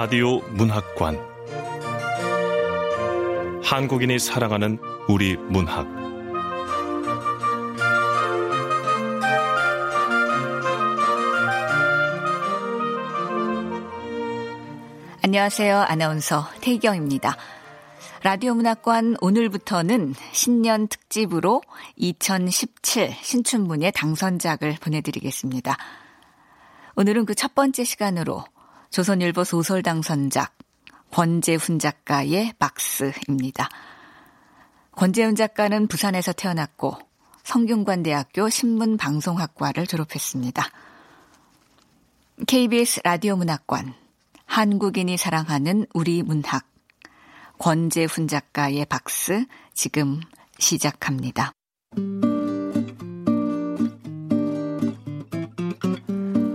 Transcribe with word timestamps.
라디오 0.00 0.38
문학관 0.50 1.18
한국인이 3.64 4.16
사랑하는 4.20 4.78
우리 5.08 5.36
문학 5.36 5.88
안녕하세요. 15.24 15.78
아나운서 15.88 16.48
태경입니다. 16.60 17.36
라디오 18.22 18.54
문학관 18.54 19.16
오늘부터는 19.20 20.14
신년 20.30 20.86
특집으로 20.86 21.60
2017 21.96 23.16
신춘문예 23.20 23.90
당선작을 23.90 24.76
보내드리겠습니다. 24.80 25.76
오늘은 26.94 27.26
그 27.26 27.34
첫 27.34 27.56
번째 27.56 27.82
시간으로 27.82 28.44
조선일보 28.90 29.44
소설 29.44 29.82
당선작 29.82 30.56
권재훈 31.10 31.78
작가의 31.78 32.54
박스입니다. 32.58 33.68
권재훈 34.92 35.34
작가는 35.34 35.86
부산에서 35.86 36.32
태어났고 36.32 36.98
성균관대학교 37.44 38.48
신문방송학과를 38.48 39.86
졸업했습니다. 39.86 40.64
KBS 42.46 43.00
라디오 43.04 43.36
문학관 43.36 43.94
한국인이 44.46 45.16
사랑하는 45.16 45.86
우리 45.94 46.22
문학 46.22 46.66
권재훈 47.58 48.28
작가의 48.28 48.86
박스 48.86 49.44
지금 49.74 50.20
시작합니다. 50.58 51.52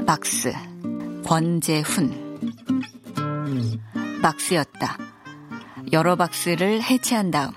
박스 0.05 0.53
권재훈 1.25 2.39
박스였다. 4.21 4.97
여러 5.91 6.15
박스를 6.15 6.81
해체한 6.81 7.31
다음 7.31 7.51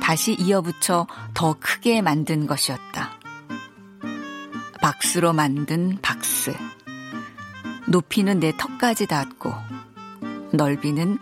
다시 0.00 0.34
이어붙여 0.34 1.06
더 1.34 1.54
크게 1.58 2.02
만든 2.02 2.46
것이었다. 2.46 3.10
박스로 4.80 5.32
만든 5.32 5.98
박스. 6.02 6.52
높이는 7.86 8.40
내 8.40 8.52
턱까지 8.56 9.06
닿았고 9.06 9.52
넓이는 10.52 11.18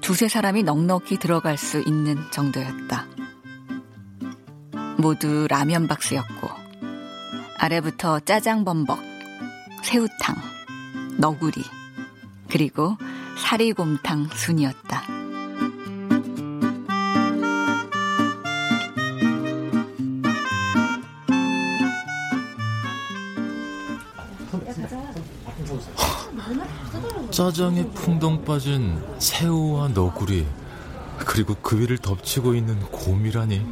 두세 0.00 0.28
사람이 0.28 0.62
넉넉히 0.62 1.18
들어갈 1.18 1.56
수 1.56 1.80
있는 1.80 2.16
정도였다. 2.30 3.06
모두 4.98 5.46
라면 5.48 5.88
박스였고 5.88 6.48
아래부터 7.58 8.20
짜장 8.20 8.64
범벅, 8.64 8.98
새우탕, 9.82 10.36
너구리, 11.22 11.62
그리고 12.50 12.96
사리곰탕 13.38 14.30
순이었다. 14.34 15.02
짜장에 27.30 27.86
풍덩 27.90 28.44
빠진 28.44 29.00
새우와 29.20 29.88
너구리 29.88 30.44
그리고 31.18 31.54
그 31.62 31.78
위를 31.78 31.98
덮치고 31.98 32.54
있는 32.56 32.80
곰이라니 32.80 33.64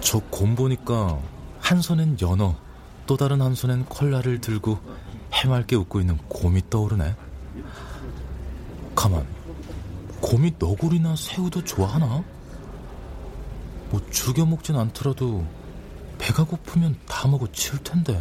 저 0.00 0.20
곰 0.30 0.56
보니까 0.56 1.18
한 1.60 1.80
손엔 1.80 2.18
연어 2.20 2.56
또 3.06 3.16
다른 3.16 3.40
한 3.40 3.54
손엔 3.54 3.84
콜라를 3.84 4.40
들고 4.40 4.78
해맑게 5.36 5.76
웃고 5.76 6.00
있는 6.00 6.18
곰이 6.28 6.62
떠오르네 6.70 7.14
가만 8.94 9.26
곰이 10.20 10.54
너구리나 10.58 11.14
새우도 11.16 11.64
좋아하나? 11.64 12.24
뭐 13.90 14.00
죽여 14.10 14.44
먹진 14.46 14.76
않더라도 14.76 15.46
배가 16.18 16.44
고프면 16.44 16.98
다 17.06 17.28
먹어 17.28 17.46
치울 17.52 17.82
텐데 17.82 18.20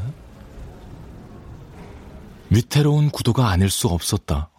위태로운 2.49 3.09
구도가 3.09 3.49
아닐 3.49 3.69
수 3.69 3.87
없었다. 3.87 4.49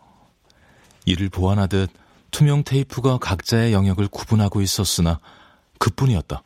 이를 1.04 1.28
보완하듯 1.28 1.90
투명 2.30 2.64
테이프가 2.64 3.18
각자의 3.18 3.72
영역을 3.72 4.08
구분하고 4.08 4.60
있었으나 4.60 5.20
그뿐이었다. 5.78 6.42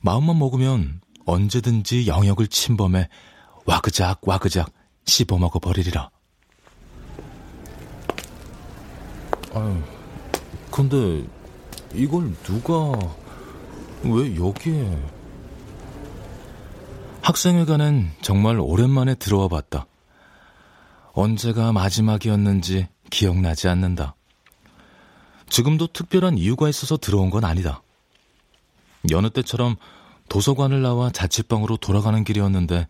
마음만 0.00 0.38
먹으면 0.38 1.00
언제든지 1.26 2.08
영역을 2.08 2.48
침범해 2.48 3.08
와그작 3.66 4.26
와그작 4.26 4.72
씹어먹어 5.04 5.58
버리리라. 5.58 6.10
아유, 9.54 9.82
근데 10.70 11.24
이걸 11.94 12.34
누가 12.42 12.92
왜 14.04 14.36
여기에? 14.36 14.98
학생회관은 17.22 18.10
정말 18.20 18.58
오랜만에 18.58 19.14
들어와 19.14 19.48
봤다. 19.48 19.86
언제가 21.12 21.72
마지막이었는지 21.72 22.88
기억나지 23.10 23.68
않는다. 23.68 24.16
지금도 25.48 25.88
특별한 25.88 26.38
이유가 26.38 26.68
있어서 26.68 26.96
들어온 26.96 27.28
건 27.28 27.44
아니다. 27.44 27.82
여느 29.10 29.28
때처럼 29.28 29.76
도서관을 30.28 30.80
나와 30.80 31.10
자취방으로 31.10 31.76
돌아가는 31.76 32.24
길이었는데 32.24 32.88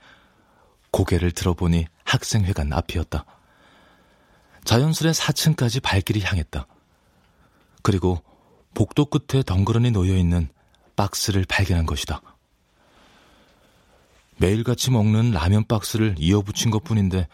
고개를 0.93 1.33
들어보니 1.33 1.87
학생회관 2.05 2.73
앞이었다. 2.73 3.25
자연스레 4.65 5.11
4층까지 5.11 5.83
발길이 5.83 6.21
향했다. 6.21 6.67
그리고 7.83 8.23
복도 8.75 9.05
끝에 9.07 9.43
덩그러니 9.43 9.91
놓여있는 9.91 10.49
박스를 10.97 11.45
발견한 11.49 11.87
것이다. 11.87 12.21
매일같이 14.37 14.91
먹는 14.91 15.33
라면 15.33 15.65
박스를 15.67 16.15
이어붙인 16.19 16.71
것 16.71 16.83
뿐인데 16.85 17.29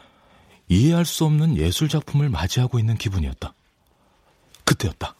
이해할 0.68 1.04
수 1.04 1.24
없는 1.24 1.56
예술 1.56 1.88
작품을 1.88 2.28
맞이하고 2.28 2.78
있는 2.78 2.96
기분이었다. 2.96 3.54
그때였다. 4.64 5.14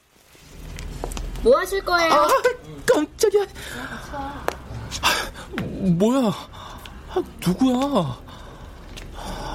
뭐 1.43 1.57
하실 1.59 1.83
거예요? 1.85 2.13
아, 2.13 2.29
깜짝이야. 2.85 3.47
아, 4.13 4.45
뭐야? 5.97 6.29
아, 7.11 7.23
누구야? 7.47 8.28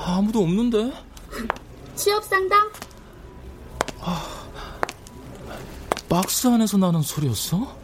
아무도 0.06 0.42
없는데? 0.44 0.92
취업 1.96 2.24
상담? 2.26 2.70
아, 4.02 4.22
박스 6.10 6.48
안에서 6.48 6.78
나는 6.78 7.02
소리였어? 7.02 7.76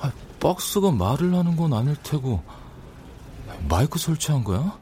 아, 0.00 0.10
박스가 0.40 0.90
말을 0.90 1.34
하는 1.34 1.54
건 1.56 1.74
아닐 1.74 1.96
테고 2.02 2.42
마이크 3.68 3.98
설치한 3.98 4.42
거야? 4.42 4.78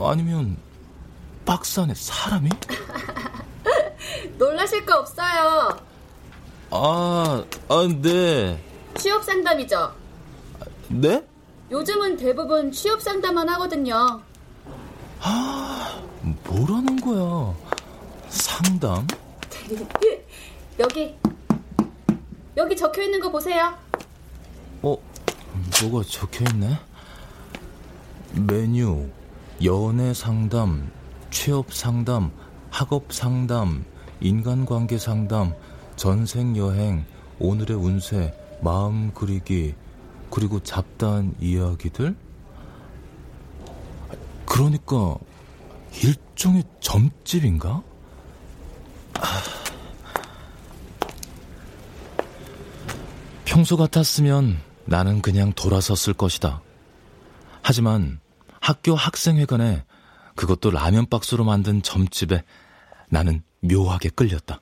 아니면 0.00 0.56
박스 1.44 1.78
안에 1.78 1.94
사람이? 1.94 2.48
놀라실 4.36 4.84
거 4.84 4.98
없어요. 4.98 5.78
아, 6.70 7.44
아, 7.68 7.88
네. 8.02 8.60
취업 8.98 9.22
상담이죠? 9.22 9.94
네? 10.88 11.24
요즘은 11.70 12.16
대부분 12.16 12.72
취업 12.72 13.00
상담만 13.00 13.48
하거든요. 13.50 14.20
아, 15.26 16.02
뭐라는 16.44 17.00
거야? 17.00 17.54
상담? 18.28 19.06
여기, 20.78 21.14
여기 22.58 22.76
적혀 22.76 23.02
있는 23.04 23.20
거 23.20 23.32
보세요. 23.32 23.72
어, 24.82 24.98
뭐가 25.80 26.04
적혀 26.06 26.44
있네? 26.50 26.78
메뉴, 28.34 29.08
연애 29.64 30.12
상담, 30.12 30.90
취업 31.30 31.72
상담, 31.72 32.30
학업 32.68 33.10
상담, 33.10 33.86
인간관계 34.20 34.98
상담, 34.98 35.54
전생 35.96 36.54
여행, 36.58 37.06
오늘의 37.38 37.78
운세, 37.78 38.34
마음 38.60 39.10
그리기, 39.14 39.74
그리고 40.30 40.60
잡다한 40.62 41.34
이야기들? 41.40 42.14
그러니까 44.54 45.16
일종의 46.04 46.62
점집인가? 46.78 47.82
평소 53.44 53.76
같았으면 53.76 54.60
나는 54.84 55.22
그냥 55.22 55.52
돌아섰을 55.54 56.14
것이다. 56.14 56.62
하지만 57.62 58.20
학교 58.60 58.94
학생회관에 58.94 59.84
그것도 60.36 60.70
라면 60.70 61.06
박스로 61.06 61.42
만든 61.42 61.82
점집에 61.82 62.44
나는 63.08 63.42
묘하게 63.60 64.10
끌렸다. 64.10 64.60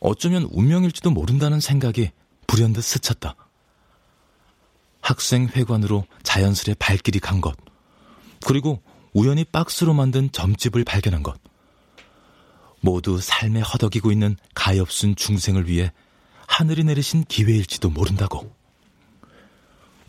어쩌면 0.00 0.48
운명일지도 0.50 1.12
모른다는 1.12 1.60
생각이 1.60 2.10
불현듯 2.48 2.82
스쳤다. 2.82 3.36
학생회관으로 5.00 6.06
자연스레 6.24 6.74
발길이 6.80 7.20
간 7.20 7.40
것, 7.40 7.56
그리고 8.44 8.82
우연히 9.12 9.44
박스로 9.44 9.94
만든 9.94 10.30
점집을 10.30 10.84
발견한 10.84 11.22
것. 11.22 11.38
모두 12.80 13.18
삶에 13.18 13.60
허덕이고 13.60 14.12
있는 14.12 14.36
가엾은 14.54 15.16
중생을 15.16 15.68
위해 15.68 15.92
하늘이 16.46 16.84
내리신 16.84 17.24
기회일지도 17.24 17.90
모른다고. 17.90 18.54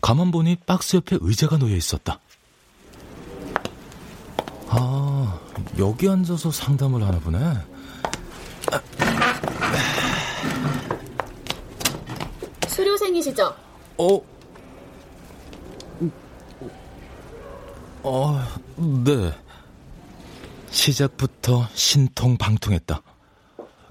가만 0.02 0.30
보니 0.30 0.56
박스 0.66 0.96
옆에 0.96 1.16
의자가 1.20 1.56
놓여 1.56 1.74
있었다. 1.74 2.20
아, 4.68 5.40
여기 5.78 6.08
앉아서 6.08 6.50
상담을 6.50 7.02
하나 7.02 7.18
보네. 7.18 7.38
수료생이시죠? 12.68 13.56
어? 13.98 14.35
어, 18.08 18.40
네. 18.76 19.36
시작부터 20.70 21.66
신통방통했다. 21.74 23.02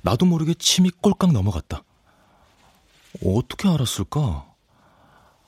나도 0.04 0.26
모르게 0.26 0.54
침이 0.54 0.90
꼴깍 0.90 1.34
넘어갔다. 1.34 1.84
어떻게 3.26 3.68
알았을까? 3.68 4.46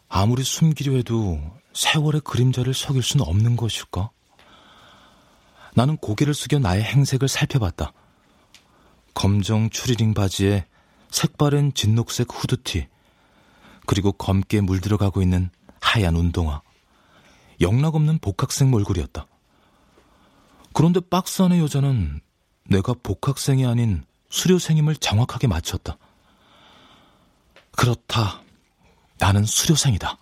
아무리 0.09 0.43
숨기려 0.43 0.97
해도 0.97 1.39
세월의 1.71 2.21
그림자를 2.25 2.73
속일 2.73 3.03
수는 3.03 3.25
없는 3.25 3.55
것일까? 3.55 4.09
나는 5.73 5.95
고개를 5.95 6.33
숙여 6.33 6.59
나의 6.59 6.83
행색을 6.83 7.29
살펴봤다. 7.29 7.93
검정 9.13 9.69
추리닝 9.69 10.13
바지에 10.13 10.65
색바른 11.09 11.73
진녹색 11.73 12.27
후드티, 12.29 12.87
그리고 13.85 14.11
검게 14.11 14.59
물들어가고 14.59 15.21
있는 15.21 15.51
하얀 15.79 16.17
운동화. 16.17 16.66
영락 17.62 17.95
없는 17.95 18.19
복학생 18.19 18.69
몰골이었다. 18.69 19.27
그런데 20.74 21.00
박스 21.00 21.42
안의 21.42 21.59
여자는 21.59 22.21
내가 22.69 22.94
복학생이 23.01 23.65
아닌 23.65 24.04
수료생임을 24.30 24.98
정확하게 24.98 25.48
맞췄다. 25.48 25.98
그렇다. 27.71 28.42
나는 29.19 29.44
수료생이다. 29.44 30.18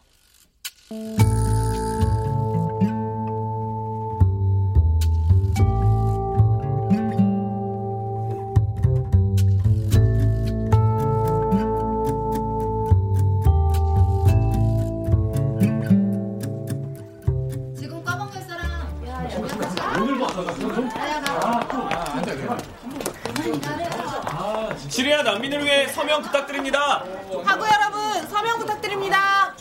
지리아 24.95 25.21
난민을 25.24 25.65
위해 25.65 25.88
서명 25.89 26.21
부탁드립니다. 26.21 27.03
하고 27.44 27.65
여러분 27.68 28.27
서명 28.30 28.57
부탁드립니다. 28.59 29.53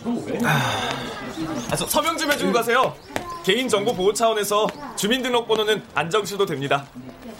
아, 0.44 1.74
서, 1.76 1.84
서명 1.88 2.16
좀 2.16 2.30
해주고 2.30 2.52
가세요. 2.52 2.94
개인 3.42 3.68
정보 3.68 3.92
보호 3.92 4.12
차원에서 4.12 4.68
주민등록번호는 4.94 5.82
안 5.92 6.08
적으셔도 6.08 6.46
됩니다. 6.46 6.86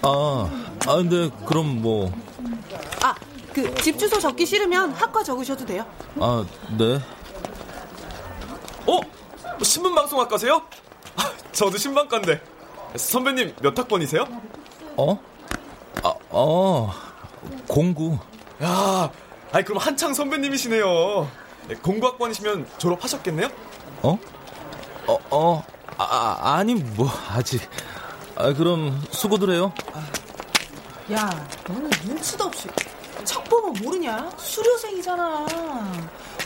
아, 0.02 0.50
아, 0.88 0.96
근데 0.96 1.30
그럼 1.46 1.82
뭐, 1.82 2.10
아, 3.00 3.14
그 3.54 3.72
집 3.80 3.96
주소 3.96 4.18
적기 4.18 4.44
싫으면 4.44 4.90
학과 4.94 5.22
적으셔도 5.22 5.64
돼요. 5.64 5.86
아, 6.18 6.44
네. 6.76 6.98
어? 8.88 9.00
신문방송학과세요? 9.62 10.60
아, 11.16 11.30
저도 11.52 11.78
신방과인데. 11.78 12.42
선배님 12.96 13.54
몇 13.62 13.78
학번이세요? 13.78 14.26
어? 14.96 15.16
아, 16.02 16.12
어, 16.30 16.92
공구. 17.66 18.18
야, 18.62 19.10
아니 19.52 19.64
그럼 19.64 19.78
한창 19.78 20.14
선배님이시네요. 20.14 21.28
네, 21.68 21.74
공부학번이시면 21.76 22.66
졸업하셨겠네요? 22.78 23.48
어? 24.02 24.18
어, 25.06 25.18
어, 25.30 25.64
아, 25.96 26.04
아, 26.04 26.56
아니, 26.56 26.74
뭐, 26.74 27.08
아직. 27.30 27.62
아, 28.36 28.52
그럼 28.52 29.02
수고들 29.10 29.50
해요. 29.50 29.72
야, 31.12 31.46
너는 31.68 31.90
눈치도 32.04 32.44
없이 32.44 32.68
척 33.24 33.44
보면 33.44 33.74
모르냐? 33.82 34.30
수료생이잖아. 34.36 35.46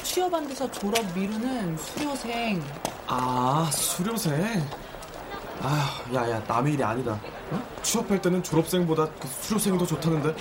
취업 0.02 0.32
안 0.34 0.46
돼서 0.46 0.70
졸업 0.70 1.04
미루는 1.14 1.76
수료생. 1.78 2.62
아, 3.06 3.68
수료생. 3.72 4.66
아, 5.60 6.00
야야 6.14 6.40
남의 6.46 6.74
일이 6.74 6.84
아니다. 6.84 7.18
어? 7.50 7.62
취업할 7.82 8.20
때는 8.20 8.42
졸업생보다 8.42 9.08
그 9.18 9.28
수료생이 9.40 9.78
더 9.78 9.86
좋다는데. 9.86 10.34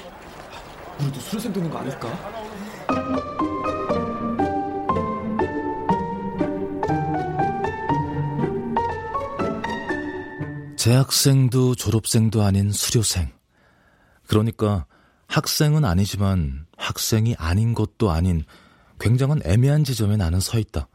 우리도 1.00 1.20
수료생 1.20 1.54
되는 1.54 1.70
거 1.70 1.78
아닐까? 1.78 2.08
재학생도 10.78 11.76
졸업생도 11.76 12.44
아닌 12.44 12.72
수료생. 12.72 13.30
그러니까 14.28 14.86
학생은 15.28 15.84
아니지만 15.84 16.66
학생이 16.78 17.36
아닌 17.38 17.74
것도 17.74 18.10
아닌 18.10 18.46
굉장한 19.00 19.42
애매한 19.44 19.84
지점에 19.84 20.16
나는 20.18 20.40
서 20.40 20.60
있다. 20.60 20.88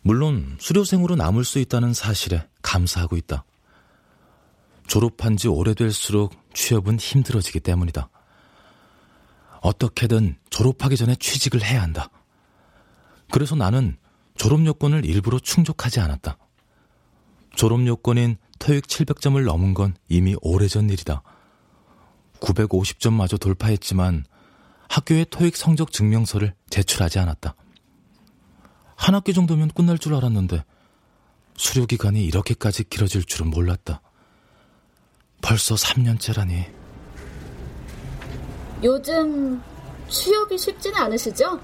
물론 0.00 0.56
수료생으로 0.58 1.16
남을 1.16 1.44
수 1.44 1.58
있다는 1.58 1.92
사실에 1.92 2.48
감사하고 2.62 3.16
있다. 3.16 3.44
졸업한 4.86 5.36
지 5.36 5.48
오래될수록 5.48 6.32
취업은 6.54 6.98
힘들어지기 6.98 7.60
때문이다. 7.60 8.08
어떻게든 9.60 10.36
졸업하기 10.50 10.96
전에 10.96 11.14
취직을 11.16 11.62
해야 11.62 11.82
한다. 11.82 12.10
그래서 13.30 13.54
나는 13.54 13.96
졸업 14.36 14.64
요건을 14.64 15.04
일부러 15.04 15.38
충족하지 15.38 16.00
않았다. 16.00 16.38
졸업 17.54 17.86
요건인 17.86 18.36
토익 18.58 18.86
700점을 18.86 19.42
넘은 19.42 19.74
건 19.74 19.94
이미 20.08 20.36
오래전 20.42 20.90
일이다. 20.90 21.22
950점마저 22.40 23.40
돌파했지만 23.40 24.24
학교에 24.88 25.24
토익 25.24 25.56
성적 25.56 25.90
증명서를 25.90 26.54
제출하지 26.70 27.18
않았다. 27.18 27.54
한 28.94 29.14
학기 29.14 29.32
정도면 29.32 29.68
끝날 29.68 29.98
줄 29.98 30.14
알았는데 30.14 30.64
수료 31.56 31.86
기간이 31.86 32.24
이렇게까지 32.24 32.84
길어질 32.84 33.24
줄은 33.24 33.50
몰랐다. 33.50 34.00
벌써 35.42 35.74
3년째라니. 35.74 36.75
요즘 38.82 39.62
취업이 40.08 40.56
쉽지는 40.58 40.96
않으시죠? 40.98 41.58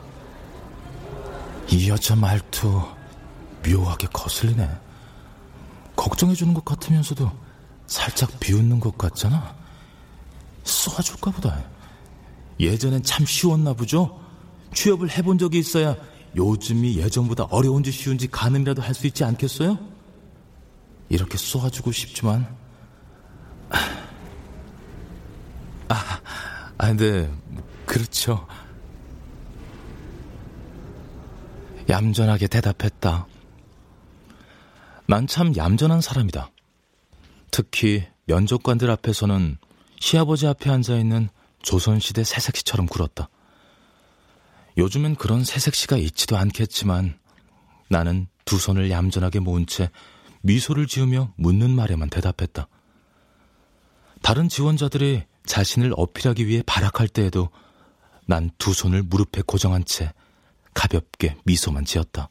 이 1.71 1.89
여자 1.89 2.17
말투 2.17 2.83
묘하게 3.67 4.09
거슬리네. 4.13 4.69
걱정해주는 5.97 6.53
것 6.55 6.65
같으면서도 6.65 7.31
살짝 7.87 8.31
비웃는 8.41 8.81
것 8.81 8.97
같잖아. 8.99 9.55
쏘아줄까 10.65 11.31
보다. 11.31 11.63
예전엔 12.59 13.03
참 13.03 13.25
쉬웠나 13.27 13.73
보죠? 13.75 14.21
취업을 14.75 15.11
해본 15.11 15.39
적이 15.39 15.59
있어야 15.59 15.97
요즘이 16.35 16.97
예전보다 16.97 17.45
어려운지 17.45 17.91
쉬운지 17.91 18.29
가늠이라도 18.31 18.81
할 18.83 18.95
수 18.95 19.07
있지 19.07 19.23
않겠어요? 19.25 19.79
이렇게 21.09 21.37
쏘아주고 21.37 21.93
싶지만 21.93 22.57
아 26.93 26.95
근데 26.95 27.33
그렇죠. 27.87 28.47
얌전하게 31.89 32.49
대답했다. 32.49 33.27
난 35.07 35.27
참 35.27 35.57
얌전한 35.57 36.03
사람이다. 36.03 36.51
특히 37.51 38.05
면접관들 38.27 38.91
앞에서는 38.91 39.57
시아버지 40.01 40.47
앞에 40.47 40.69
앉아있는 40.71 41.31
조선시대 41.63 42.25
새색시처럼 42.25 42.87
굴었다. 42.87 43.31
요즘엔 44.77 45.17
그런 45.17 45.45
새색시가 45.45 45.97
있지도 45.97 46.37
않겠지만 46.37 47.19
나는 47.89 48.27
두 48.45 48.59
손을 48.59 48.91
얌전하게 48.91 49.41
모은 49.41 49.65
채 49.67 49.91
미소를 50.43 50.87
지으며 50.87 51.33
묻는 51.37 51.71
말에만 51.71 52.11
대답했다. 52.11 52.69
다른 54.23 54.49
지원자들이 54.51 55.25
자신을 55.45 55.93
어필하기 55.97 56.47
위해 56.47 56.63
발악할 56.67 57.09
때에도 57.09 57.49
난 58.27 58.51
두 58.59 58.73
손을 58.73 59.03
무릎에 59.03 59.43
고정한 59.47 59.85
채 59.85 60.13
가볍게 60.75 61.37
미소만 61.45 61.85
지었다. 61.85 62.29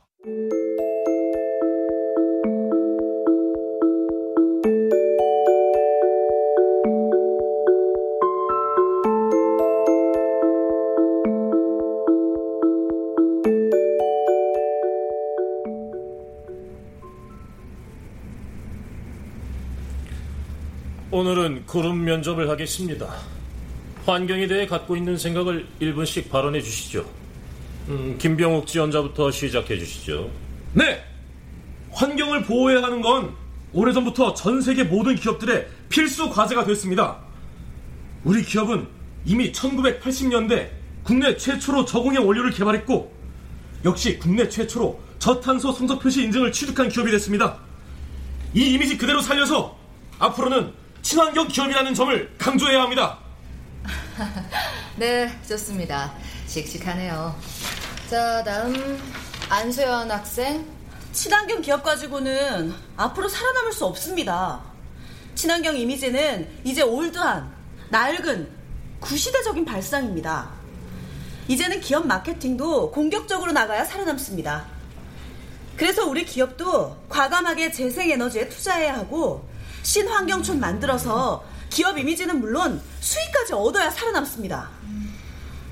그룹 21.72 21.96
면접을 21.96 22.50
하겠습니다. 22.50 23.08
환경에 24.06 24.46
대해 24.48 24.68
갖고 24.68 24.98
있는 24.98 25.18
생각을 25.18 25.66
1분씩 25.80 26.30
발언해 26.30 26.62
주시죠. 26.62 27.10
음, 27.88 28.18
김병욱 28.20 28.68
지원자부터 28.68 29.32
시작해 29.32 29.80
주시죠. 29.80 30.30
네! 30.74 31.02
환경을 31.92 32.44
보호해야 32.44 32.84
하는 32.84 33.02
건 33.02 33.34
오래전부터 33.72 34.34
전 34.34 34.62
세계 34.62 34.84
모든 34.84 35.16
기업들의 35.16 35.66
필수 35.88 36.30
과제가 36.30 36.66
됐습니다. 36.66 37.20
우리 38.26 38.44
기업은 38.44 38.86
이미 39.24 39.54
1980년대 39.54 40.72
국내 41.04 41.38
최초로 41.38 41.86
저공해 41.86 42.18
원료를 42.18 42.52
개발했고 42.52 43.14
역시 43.86 44.20
국내 44.20 44.50
최초로 44.50 45.00
저탄소 45.20 45.72
성적 45.72 46.02
표시 46.02 46.24
인증을 46.24 46.52
취득한 46.52 46.90
기업이 46.90 47.12
됐습니다. 47.12 47.60
이 48.54 48.74
이미지 48.74 48.98
그대로 48.98 49.22
살려서 49.22 49.78
앞으로는 50.20 50.81
친환경 51.02 51.48
기업이라는 51.48 51.94
점을 51.94 52.34
강조해야 52.38 52.82
합니다. 52.82 53.18
네, 54.98 55.32
좋습니다. 55.48 56.14
씩씩하네요. 56.48 57.36
자, 58.10 58.44
다음 58.44 59.00
안수연 59.50 60.12
학생. 60.12 60.66
친환경 61.12 61.62
기업 61.62 61.84
가지고는 61.84 62.74
앞으로 62.96 63.28
살아남을 63.28 63.74
수 63.74 63.86
없습니다. 63.86 64.62
친환경 65.36 65.76
이미지는 65.76 66.48
이제 66.64 66.82
올드한, 66.82 67.52
낡은, 67.90 68.50
구시대적인 69.00 69.66
발상입니다. 69.66 70.50
이제는 71.48 71.82
기업 71.82 72.06
마케팅도 72.06 72.92
공격적으로 72.92 73.52
나가야 73.52 73.84
살아남습니다. 73.84 74.66
그래서 75.76 76.06
우리 76.06 76.24
기업도 76.26 76.96
과감하게 77.10 77.72
재생에너지에 77.72 78.48
투자해야 78.48 78.94
하고 78.94 79.50
신환경촌 79.84 80.60
만들어서 80.60 81.44
기업 81.70 81.98
이미지는 81.98 82.40
물론 82.40 82.82
수익까지 83.00 83.54
얻어야 83.54 83.90
살아남습니다. 83.90 84.70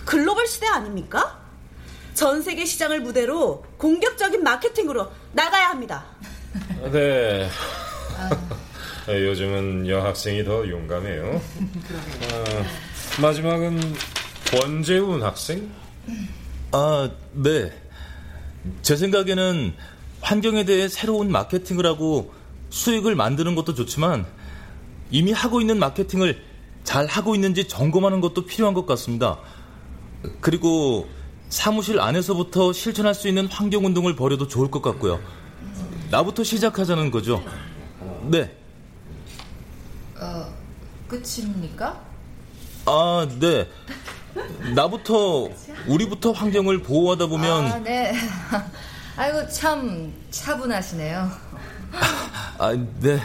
글로벌 0.05 0.47
시대 0.47 0.67
아닙니까? 0.67 1.39
전 2.13 2.41
세계 2.41 2.65
시장을 2.65 3.01
무대로 3.01 3.65
공격적인 3.77 4.43
마케팅으로 4.43 5.11
나가야 5.33 5.69
합니다. 5.69 6.05
네. 6.91 7.49
요즘은 9.07 9.87
여학생이 9.87 10.43
더 10.43 10.67
용감해요. 10.67 11.41
아, 12.31 13.21
마지막은 13.21 13.95
권재훈 14.51 15.23
학생? 15.23 15.69
아, 16.71 17.09
네. 17.33 17.71
제 18.81 18.95
생각에는 18.95 19.73
환경에 20.21 20.65
대해 20.65 20.87
새로운 20.87 21.31
마케팅을 21.31 21.85
하고 21.85 22.33
수익을 22.69 23.15
만드는 23.15 23.55
것도 23.55 23.73
좋지만 23.73 24.25
이미 25.11 25.31
하고 25.31 25.61
있는 25.61 25.79
마케팅을 25.79 26.43
잘 26.83 27.05
하고 27.07 27.35
있는지 27.35 27.67
점검하는 27.67 28.21
것도 28.21 28.45
필요한 28.45 28.73
것 28.73 28.85
같습니다. 28.85 29.39
그리고 30.41 31.07
사무실 31.49 31.99
안에서부터 31.99 32.73
실천할 32.73 33.13
수 33.13 33.27
있는 33.27 33.47
환경 33.47 33.85
운동을 33.85 34.15
벌여도 34.15 34.47
좋을 34.47 34.69
것 34.69 34.81
같고요. 34.81 35.19
나부터 36.11 36.43
시작하자는 36.43 37.11
거죠. 37.11 37.43
네. 38.23 38.55
어, 40.19 40.53
끝입니까? 41.07 42.01
아, 42.85 43.27
네. 43.39 43.67
나부터 44.75 45.49
우리부터 45.88 46.31
환경을 46.31 46.83
보호하다 46.83 47.27
보면 47.27 47.65
아, 47.65 47.79
네. 47.79 48.13
아이고 49.15 49.47
참 49.49 50.13
차분하시네요. 50.29 51.29
아, 52.61 52.73
네. 52.73 53.17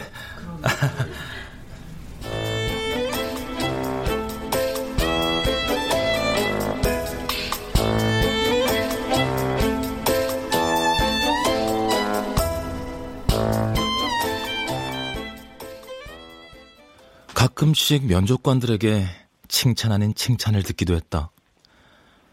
가끔씩 17.33 18.05
면접관들에게 18.05 19.05
칭찬 19.49 19.91
아닌 19.91 20.15
칭찬을 20.15 20.63
듣기도 20.63 20.95
했다. 20.95 21.31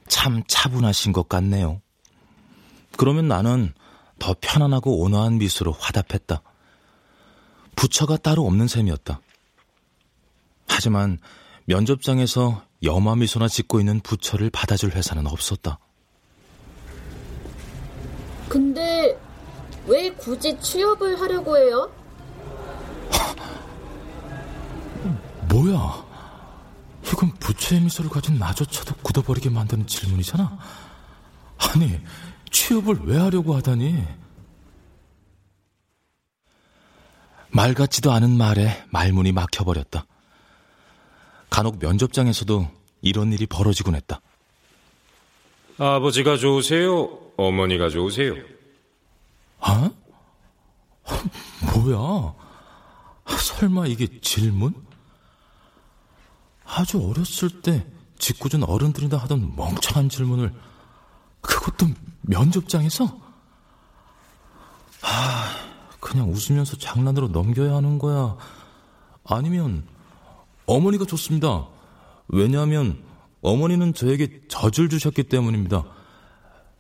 참 0.07 0.45
차분하신 0.47 1.13
것 1.13 1.29
같네요. 1.29 1.81
그러면 2.97 3.27
나는 3.27 3.75
더 4.21 4.37
편안하고 4.41 5.01
온화한 5.03 5.39
미소로 5.39 5.73
화답했다. 5.73 6.43
부처가 7.77 8.17
따로 8.17 8.47
없는 8.47 8.69
셈이었다. 8.69 9.21
하지만 10.69 11.19
면접장에서 11.67 12.63
염화 12.83 13.17
미소나 13.17 13.49
짓고 13.49 13.81
있는 13.81 14.01
부처를 14.01 14.51
받아줄 14.51 14.93
회사는 14.93 15.27
없었다. 15.27 15.79
근데 18.49 19.19
왜 19.87 20.11
굳이 20.11 20.59
취업을 20.61 21.21
하려고 21.21 21.57
해요? 21.57 21.91
뭐야? 25.49 26.05
이건 27.07 27.33
부처의 27.35 27.83
미소를 27.83 28.11
가진 28.11 28.39
나조차도 28.39 28.97
굳어버리게 29.03 29.51
만드는 29.51 29.87
질문이잖아. 29.87 30.59
아니, 31.59 32.01
취업을 32.51 33.01
왜 33.05 33.19
하려고 33.19 33.55
하다니? 33.55 34.05
말 37.53 37.75
같지도 37.75 38.13
않은 38.13 38.37
말에 38.37 38.85
말문이 38.91 39.33
막혀버렸다. 39.33 40.07
간혹 41.51 41.79
면접장에서도 41.79 42.69
이런 43.03 43.33
일이 43.33 43.47
벌어지곤 43.47 43.95
했다. 43.95 44.21
아버지가 45.79 46.39
좋으세요? 46.39 47.19
어머니가 47.37 47.91
좋으세요? 47.91 48.35
어? 49.59 49.91
뭐야? 51.77 52.35
설마 53.39 53.87
이게 53.87 54.09
질문? 54.21 54.75
아주 56.65 57.07
어렸을 57.07 57.61
때 57.61 57.87
짓궂은 58.19 58.63
어른들이나 58.65 59.19
하던 59.19 59.57
멍청한 59.57 60.09
질문을 60.09 60.55
그것도 61.43 61.87
면접장에서? 62.23 63.21
아, 65.03 65.72
그냥 66.03 66.33
웃으면서 66.33 66.77
장난으로 66.79 67.29
넘겨야 67.29 67.77
하는 67.77 67.97
거야. 67.99 68.37
아니면 69.25 69.87
어머니가 70.67 71.05
좋습니다. 71.05 71.69
왜냐하면 72.27 73.05
어머니는 73.41 73.95
저에게 73.95 74.43
젖을 74.49 74.89
주셨기 74.89 75.23
때문입니다. 75.23 75.85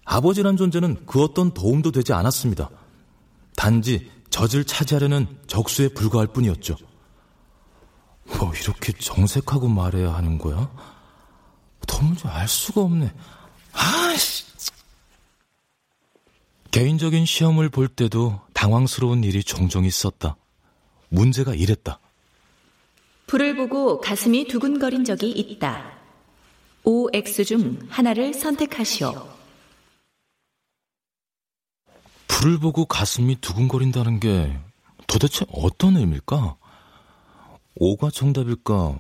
아버지란 0.04 0.56
존재는 0.56 1.06
그 1.06 1.22
어떤 1.22 1.54
도움도 1.54 1.92
되지 1.92 2.12
않았습니다. 2.12 2.68
단지 3.54 4.10
젖을 4.30 4.64
차지하려는 4.64 5.28
적수에 5.46 5.88
불과할 5.88 6.26
뿐이었죠. 6.26 6.74
뭐 8.38 8.52
이렇게 8.54 8.92
정색하고 8.92 9.68
말해야 9.68 10.12
하는 10.14 10.36
거야? 10.36 10.68
도무지 11.86 12.26
알 12.26 12.48
수가 12.48 12.80
없네. 12.80 13.14
아씨. 13.72 14.41
개인적인 16.72 17.26
시험을 17.26 17.68
볼 17.68 17.86
때도 17.86 18.40
당황스러운 18.54 19.24
일이 19.24 19.44
종종 19.44 19.84
있었다. 19.84 20.36
문제가 21.10 21.54
이랬다. 21.54 22.00
불을 23.26 23.56
보고 23.56 24.00
가슴이 24.00 24.48
두근거린 24.48 25.04
적이 25.04 25.32
있다. 25.32 25.92
OX 26.84 27.44
중 27.44 27.78
하나를 27.90 28.32
선택하시오. 28.32 29.12
불을 32.26 32.58
보고 32.58 32.86
가슴이 32.86 33.36
두근거린다는 33.42 34.18
게 34.18 34.58
도대체 35.06 35.44
어떤 35.52 35.98
의미일까? 35.98 36.56
O가 37.74 38.10
정답일까? 38.10 38.98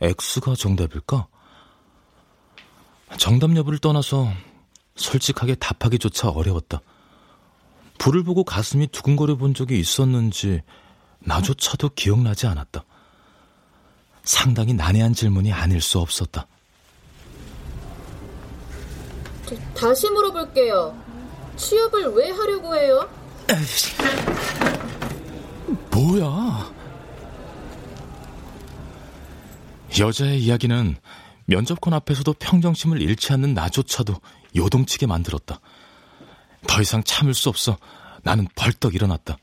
X가 0.00 0.56
정답일까? 0.56 1.28
정답 3.16 3.54
여부를 3.54 3.78
떠나서 3.78 4.28
솔직하게 4.96 5.54
답하기조차 5.54 6.30
어려웠다. 6.30 6.80
불을 8.02 8.24
보고 8.24 8.42
가슴이 8.42 8.88
두근거려 8.88 9.36
본 9.36 9.54
적이 9.54 9.78
있었는지 9.78 10.60
나조차도 11.20 11.90
기억나지 11.90 12.48
않았다. 12.48 12.84
상당히 14.24 14.74
난해한 14.74 15.14
질문이 15.14 15.52
아닐 15.52 15.80
수 15.80 16.00
없었다. 16.00 16.48
다시 19.76 20.10
물어볼게요. 20.10 21.00
취업을 21.56 22.08
왜 22.14 22.30
하려고 22.30 22.74
해요? 22.74 23.08
뭐야? 25.92 26.72
여자의 30.00 30.42
이야기는 30.42 30.96
면접관 31.44 31.94
앞에서도 31.94 32.32
평정심을 32.32 33.00
잃지 33.00 33.32
않는 33.34 33.54
나조차도 33.54 34.14
요동치게 34.56 35.06
만들었다. 35.06 35.60
더 36.66 36.80
이상 36.80 37.02
참을 37.02 37.34
수 37.34 37.48
없어 37.48 37.78
나는 38.22 38.46
벌떡 38.54 38.94
일어났다. 38.94 39.36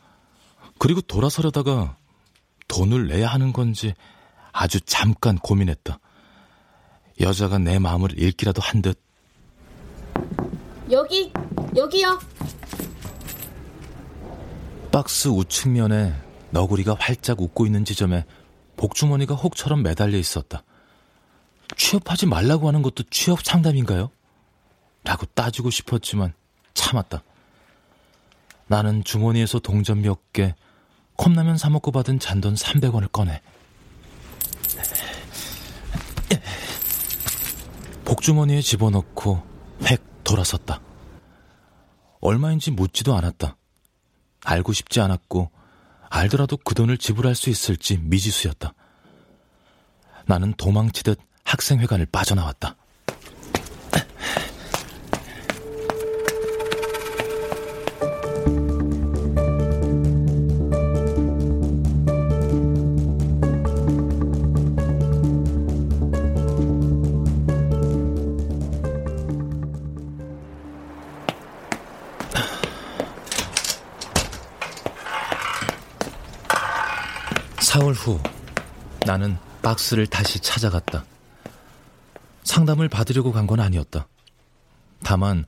그리고 0.78 1.02
돌아서려다가 1.02 1.98
돈을 2.68 3.08
내야 3.08 3.28
하는 3.28 3.52
건지 3.52 3.94
아주 4.52 4.80
잠깐 4.82 5.38
고민했다. 5.38 6.00
여자가 7.20 7.58
내 7.58 7.80
마음을 7.80 8.18
읽기라도 8.22 8.62
한 8.62 8.82
듯. 8.82 9.02
여기, 10.90 11.32
여기요. 11.76 12.20
박스 14.92 15.28
우측면에 15.28 16.14
너구리가 16.52 16.96
활짝 17.00 17.42
웃고 17.42 17.66
있는 17.66 17.86
지점에 17.86 18.26
복주머니가 18.78 19.36
혹처럼 19.36 19.84
매달려 19.84 20.18
있었다. 20.18 20.64
취업하지 21.76 22.26
말라고 22.26 22.68
하는 22.68 22.82
것도 22.82 23.04
취업 23.12 23.44
상담인가요? 23.44 24.10
라고 25.04 25.26
따지고 25.28 25.70
싶었지만 25.70 26.34
참았다. 26.80 27.24
나는 28.68 29.04
주머니에서 29.04 29.60
동전 29.60 30.02
몇 30.02 30.32
개, 30.32 30.56
컵라면 31.18 31.58
사먹고 31.58 31.92
받은 31.92 32.20
잔돈 32.20 32.56
300원을 32.56 33.12
꺼내. 33.12 33.42
복주머니에 38.06 38.62
집어넣고 38.62 39.44
획 39.84 40.02
돌아섰다. 40.24 40.82
얼마인지 42.22 42.72
묻지도 42.72 43.16
않았다. 43.16 43.58
알고 44.46 44.72
싶지 44.74 45.02
않았고, 45.02 45.52
알더라도 46.10 46.58
그 46.58 46.76
돈을 46.76 46.98
지불할 46.98 47.36
수 47.36 47.50
있을지 47.50 47.98
미지수였다. 47.98 48.74
나는 50.26 50.54
도망치듯 50.54 51.20
학생회관을 51.44 52.06
빠져나왔다. 52.06 52.76
나는 79.10 79.40
박스를 79.64 80.06
다시 80.06 80.40
찾아갔다. 80.40 81.04
상담을 82.44 82.90
받으려고 82.90 83.32
간 83.32 83.48
건 83.48 83.60
아니었다. 83.60 84.08
다만 85.04 85.46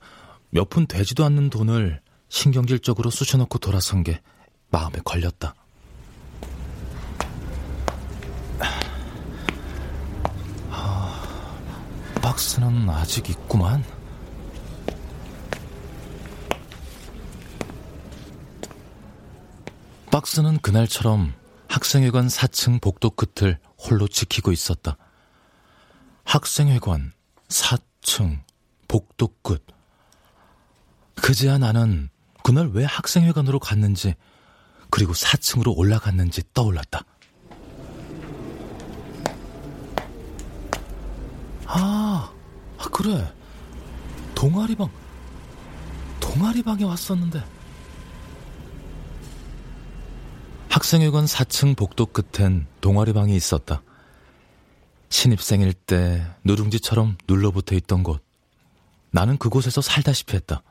몇 0.50 0.68
푼 0.68 0.88
되지도 0.88 1.24
않는 1.26 1.52
돈을 1.52 2.02
신경질적으로 2.28 3.12
쑤셔넣고 3.12 3.60
돌아선 3.60 4.04
게 4.04 4.20
마음에 4.72 4.98
걸렸다. 5.06 5.54
아, 10.72 11.24
박스는 12.20 12.90
아직 12.90 13.30
있구만. 13.30 13.84
박스는 20.12 20.60
그날처럼 20.60 21.34
학생회관 21.72 22.28
4층 22.28 22.82
복도 22.82 23.10
끝을 23.10 23.58
홀로 23.78 24.06
지키고 24.10 24.52
있었다. 24.52 24.98
학생회관 26.26 27.14
4층 27.48 28.42
복도 28.90 29.30
끝. 29.42 29.66
그제야 31.16 31.58
나는 31.58 32.10
그날 32.44 32.68
왜 32.74 32.84
학생회관으로 32.84 33.60
갔는지 33.60 34.16
그리고 34.90 35.14
4층으로 35.14 35.78
올라갔는지 35.78 36.44
떠올랐다. 36.54 37.06
아, 41.68 42.34
아 42.80 42.84
그래. 42.92 43.34
동아리방. 44.36 44.90
동아리방에 46.20 46.84
왔었는데. 46.84 47.61
학생회관 50.72 51.26
4층 51.26 51.76
복도 51.76 52.06
끝엔 52.06 52.66
동아리 52.80 53.12
방이 53.12 53.36
있었다. 53.36 53.84
신입생일 55.10 55.74
때 55.74 56.26
누룽지처럼 56.46 57.18
눌러붙어 57.28 57.76
있던 57.76 58.04
곳. 58.04 58.24
나는 59.12 59.38
그곳에서 59.38 59.82
살다시피 59.82 60.38
했다. 60.38 60.64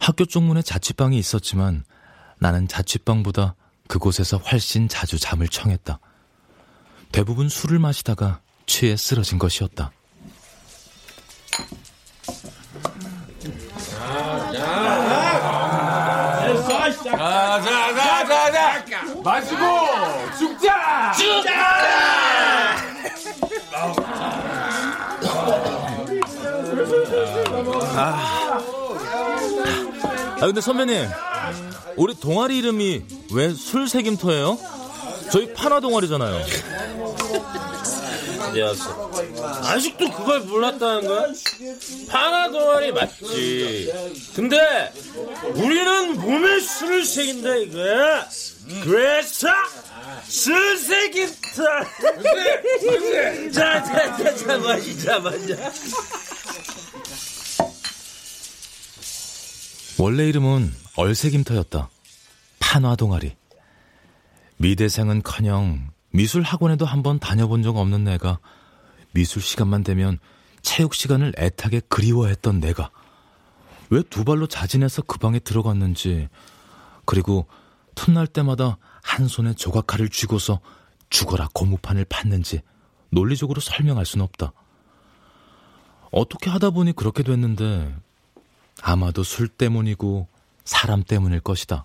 학교 0.00 0.24
쪽문에 0.24 0.62
자취방이 0.62 1.18
있었지만 1.18 1.84
나는 2.38 2.66
자취방보다 2.66 3.56
그곳에서 3.88 4.38
훨씬 4.38 4.88
자주 4.88 5.18
잠을 5.18 5.48
청했다. 5.48 6.00
대부분 7.12 7.50
술을 7.50 7.78
마시다가 7.78 8.40
취해 8.64 8.96
쓰러진 8.96 9.38
것이었다. 9.38 9.92
자, 13.42 14.50
자, 16.62 16.92
자, 17.02 17.60
자, 17.60 17.94
자. 17.94 18.11
마시고 19.22 19.60
죽자! 20.38 21.12
죽자! 21.12 21.52
아. 27.94 28.62
아, 30.40 30.46
근데 30.46 30.60
선배님. 30.60 31.08
우리 31.96 32.14
동아리 32.14 32.58
이름이 32.58 33.02
왜 33.32 33.52
술색임터예요? 33.54 34.58
저희 35.30 35.52
판화 35.54 35.80
동아리잖아요. 35.80 36.44
야, 38.58 38.72
아직도 39.64 40.10
그걸 40.10 40.40
몰랐다는 40.40 41.06
거야? 41.06 41.26
판화 42.08 42.50
동아리 42.50 42.92
맞지. 42.92 43.92
근데 44.34 44.92
우리는 45.54 46.20
몸에 46.20 46.60
술을 46.60 47.04
새긴다 47.04 47.56
이거야. 47.56 48.28
그래서 48.84 49.48
술새긴다. 50.24 51.62
자, 53.52 53.82
자, 53.84 54.16
자, 54.16 54.36
자, 54.36 54.58
마시자, 54.58 55.18
마자. 55.18 55.72
원래 59.98 60.28
이름은 60.28 60.74
얼새김터였다. 60.96 61.88
판화 62.58 62.96
동아리. 62.96 63.36
미대생은커녕 64.56 65.91
미술 66.12 66.42
학원에도 66.42 66.84
한번 66.84 67.18
다녀본 67.18 67.62
적 67.62 67.76
없는 67.76 68.04
내가 68.04 68.38
미술 69.12 69.42
시간만 69.42 69.82
되면 69.82 70.18
체육 70.60 70.94
시간을 70.94 71.32
애타게 71.36 71.80
그리워했던 71.88 72.60
내가 72.60 72.90
왜 73.90 74.02
두 74.02 74.24
발로 74.24 74.46
자진해서 74.46 75.02
그 75.02 75.18
방에 75.18 75.38
들어갔는지 75.38 76.28
그리고 77.04 77.46
틈날 77.94 78.26
때마다 78.26 78.78
한 79.02 79.28
손에 79.28 79.54
조각칼을 79.54 80.08
쥐고서 80.08 80.60
죽어라 81.10 81.48
고무판을 81.52 82.06
팠는지 82.06 82.62
논리적으로 83.10 83.60
설명할 83.60 84.06
순 84.06 84.22
없다. 84.22 84.52
어떻게 86.10 86.48
하다 86.48 86.70
보니 86.70 86.92
그렇게 86.92 87.22
됐는데 87.22 87.94
아마도 88.82 89.22
술 89.22 89.48
때문이고 89.48 90.28
사람 90.64 91.02
때문일 91.02 91.40
것이다. 91.40 91.84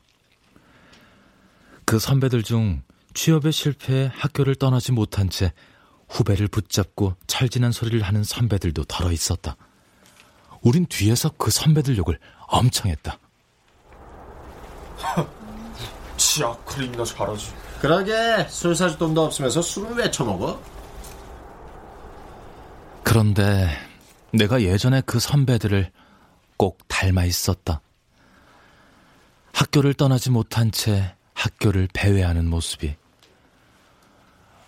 그 1.85 1.99
선배들 1.99 2.43
중 2.43 2.83
취업에 3.17 3.49
실패해 3.49 4.11
학교를 4.13 4.53
떠나지 4.53 4.91
못한 4.91 5.27
채 5.27 5.51
후배를 6.07 6.47
붙잡고 6.47 7.15
철진한 7.25 7.71
소리를 7.71 7.99
하는 8.03 8.23
선배들도 8.23 8.83
덜어 8.83 9.11
있었다. 9.11 9.57
우린 10.61 10.85
뒤에서 10.85 11.31
그 11.35 11.49
선배들 11.49 11.97
욕을 11.97 12.19
엄청 12.47 12.91
했다. 12.91 13.17
치약 16.15 16.63
크림이나 16.67 17.03
잘하지. 17.03 17.51
그러게 17.81 18.47
술 18.49 18.75
사줄 18.75 18.99
돈도 18.99 19.25
없으면서 19.25 19.63
술을 19.63 19.95
왜 19.95 20.11
처먹어? 20.11 20.61
그런데 23.03 23.67
내가 24.31 24.61
예전에 24.61 25.01
그 25.01 25.19
선배들을 25.19 25.91
꼭 26.55 26.87
닮아 26.87 27.25
있었다. 27.25 27.81
학교를 29.53 29.95
떠나지 29.95 30.29
못한 30.29 30.71
채 30.71 31.15
학교를 31.33 31.87
배회하는 31.91 32.47
모습이. 32.47 32.95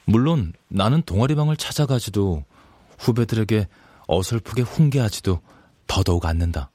물론 0.09 0.53
나는 0.69 1.03
동아리방을 1.03 1.55
찾아가지도 1.55 2.43
후배들에게 2.97 3.67
어설프게 4.07 4.63
훈계하지도 4.63 5.39
더더욱 5.85 6.25
않는다. 6.25 6.71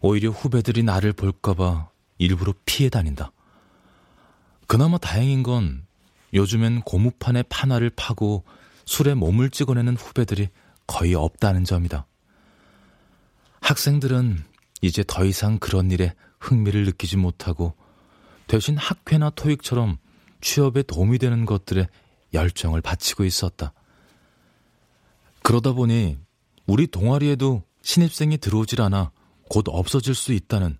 오히려 0.00 0.30
후배들이 0.30 0.84
나를 0.84 1.12
볼까봐 1.12 1.90
일부러 2.18 2.54
피해 2.64 2.88
다닌다. 2.88 3.32
그나마 4.68 4.96
다행인 4.98 5.42
건 5.42 5.86
요즘엔 6.34 6.82
고무판에 6.82 7.42
판화를 7.42 7.90
파고 7.90 8.44
술에 8.84 9.14
몸을 9.14 9.50
찍어내는 9.50 9.96
후배들이 9.96 10.50
거의 10.86 11.16
없다는 11.16 11.64
점이다. 11.64 12.06
학생들은 13.60 14.44
이제 14.82 15.02
더 15.04 15.24
이상 15.24 15.58
그런 15.58 15.90
일에 15.90 16.14
흥미를 16.38 16.84
느끼지 16.84 17.16
못하고 17.16 17.74
대신 18.46 18.76
학회나 18.76 19.30
토익처럼 19.30 19.98
취업에 20.40 20.82
도움이 20.82 21.18
되는 21.18 21.44
것들에 21.44 21.88
열정을 22.34 22.80
바치고 22.80 23.24
있었다. 23.24 23.72
그러다 25.42 25.72
보니 25.72 26.18
우리 26.66 26.86
동아리에도 26.86 27.62
신입생이 27.82 28.38
들어오질 28.38 28.82
않아 28.82 29.10
곧 29.48 29.64
없어질 29.68 30.14
수 30.14 30.32
있다는 30.32 30.78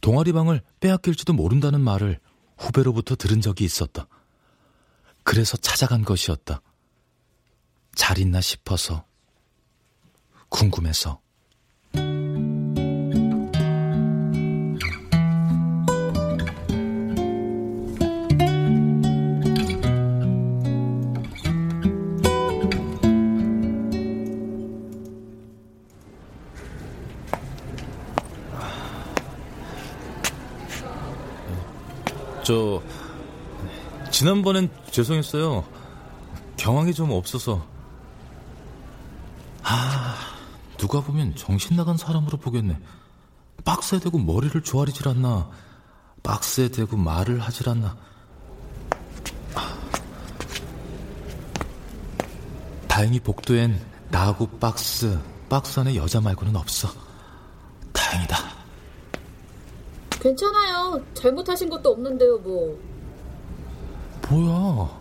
동아리방을 0.00 0.62
빼앗길지도 0.80 1.32
모른다는 1.32 1.80
말을 1.80 2.20
후배로부터 2.56 3.16
들은 3.16 3.40
적이 3.40 3.64
있었다. 3.64 4.06
그래서 5.24 5.56
찾아간 5.56 6.04
것이었다. 6.04 6.62
잘 7.94 8.18
있나 8.18 8.40
싶어서, 8.40 9.04
궁금해서. 10.48 11.20
지난번엔 34.28 34.68
죄송했어요. 34.90 35.64
경황이 36.58 36.92
좀 36.92 37.12
없어서. 37.12 37.66
아, 39.62 40.16
누가 40.76 41.00
보면 41.00 41.34
정신 41.34 41.76
나간 41.76 41.96
사람으로 41.96 42.36
보겠네. 42.36 42.78
박스에 43.64 44.00
대고 44.00 44.18
머리를 44.18 44.62
조아리질 44.62 45.08
않나. 45.08 45.48
박스에 46.22 46.68
대고 46.68 46.98
말을 46.98 47.40
하질 47.40 47.70
않나. 47.70 47.96
다행히 52.86 53.20
복도엔 53.20 53.80
나하고 54.10 54.46
박스, 54.58 55.18
박스 55.48 55.80
안에 55.80 55.96
여자 55.96 56.20
말고는 56.20 56.54
없어. 56.54 56.88
다행이다. 57.94 58.36
괜찮아요. 60.20 61.02
잘못하신 61.14 61.70
것도 61.70 61.92
없는데요, 61.92 62.36
뭐. 62.40 62.97
뭐야? 64.30 65.00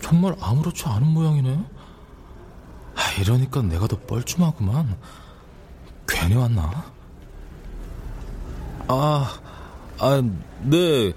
정말 0.00 0.36
아무렇지 0.40 0.84
않은 0.86 1.06
모양이네. 1.08 1.64
아, 2.94 3.20
이러니까 3.20 3.62
내가 3.62 3.86
더 3.86 3.96
뻘쭘하구만. 4.00 4.96
괜히 6.06 6.34
왔나? 6.34 6.84
아, 8.88 9.38
아, 9.98 10.22
네. 10.62 11.12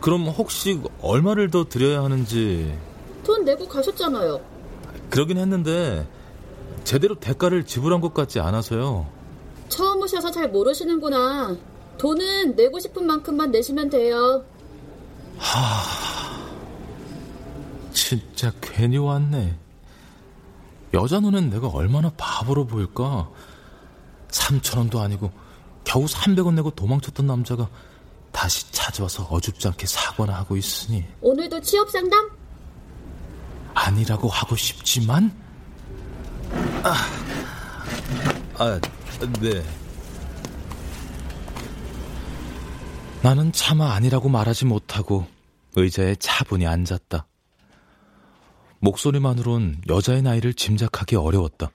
그럼 0.00 0.26
혹시 0.28 0.80
얼마를 1.00 1.50
더 1.50 1.64
드려야 1.64 2.02
하는지. 2.02 2.76
돈 3.24 3.44
내고 3.44 3.66
가셨잖아요. 3.66 4.40
그러긴 5.10 5.38
했는데, 5.38 6.06
제대로 6.84 7.14
대가를 7.14 7.64
지불한 7.64 8.00
것 8.00 8.12
같지 8.12 8.40
않아서요. 8.40 9.06
처음 9.68 10.00
오셔서 10.02 10.30
잘 10.30 10.48
모르시는구나. 10.48 11.56
돈은 11.98 12.56
내고 12.56 12.78
싶은 12.78 13.06
만큼만 13.06 13.50
내시면 13.50 13.88
돼요. 13.88 14.44
하, 15.38 16.05
진짜 18.06 18.52
괜히 18.60 18.98
왔네. 18.98 19.58
여자 20.94 21.18
눈엔 21.18 21.50
내가 21.50 21.66
얼마나 21.66 22.08
바보로 22.10 22.64
보일까? 22.64 23.28
3천 24.28 24.78
원도 24.78 25.00
아니고 25.00 25.32
겨우 25.82 26.04
300원 26.04 26.54
내고 26.54 26.70
도망쳤던 26.70 27.26
남자가 27.26 27.68
다시 28.30 28.70
찾아와서 28.70 29.24
어줍지 29.24 29.66
않게 29.66 29.88
사과나 29.88 30.36
하고 30.36 30.56
있으니 30.56 31.04
오늘도 31.20 31.60
취업 31.62 31.90
상담? 31.90 32.30
아니라고 33.74 34.28
하고 34.28 34.54
싶지만 34.54 35.36
아, 36.84 36.94
아 38.58 38.80
네. 39.40 39.64
나는 43.22 43.50
차마 43.50 43.94
아니라고 43.94 44.28
말하지 44.28 44.66
못하고 44.66 45.26
의자에 45.74 46.14
차분히 46.14 46.68
앉았다. 46.68 47.26
목소리만으론 48.80 49.82
여자의 49.88 50.22
나이를 50.22 50.54
짐작하기 50.54 51.16
어려웠다. 51.16 51.70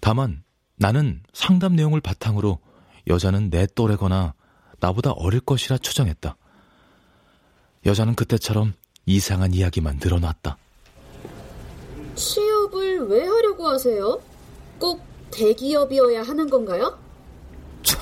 다만 0.00 0.42
나는 0.76 1.22
상담 1.32 1.74
내용을 1.74 2.00
바탕으로 2.00 2.58
여자는 3.06 3.50
내 3.50 3.66
또래거나 3.66 4.34
나보다 4.80 5.12
어릴 5.12 5.40
것이라 5.40 5.78
추정했다. 5.78 6.36
여자는 7.86 8.14
그때처럼 8.14 8.74
이상한 9.06 9.54
이야기만 9.54 9.98
늘어놨다. 10.02 10.56
취업을 12.14 13.08
왜 13.08 13.26
하려고 13.26 13.68
하세요? 13.68 14.20
꼭 14.78 15.02
대기업이어야 15.30 16.22
하는 16.22 16.50
건가요? 16.50 16.98
참, 17.82 18.00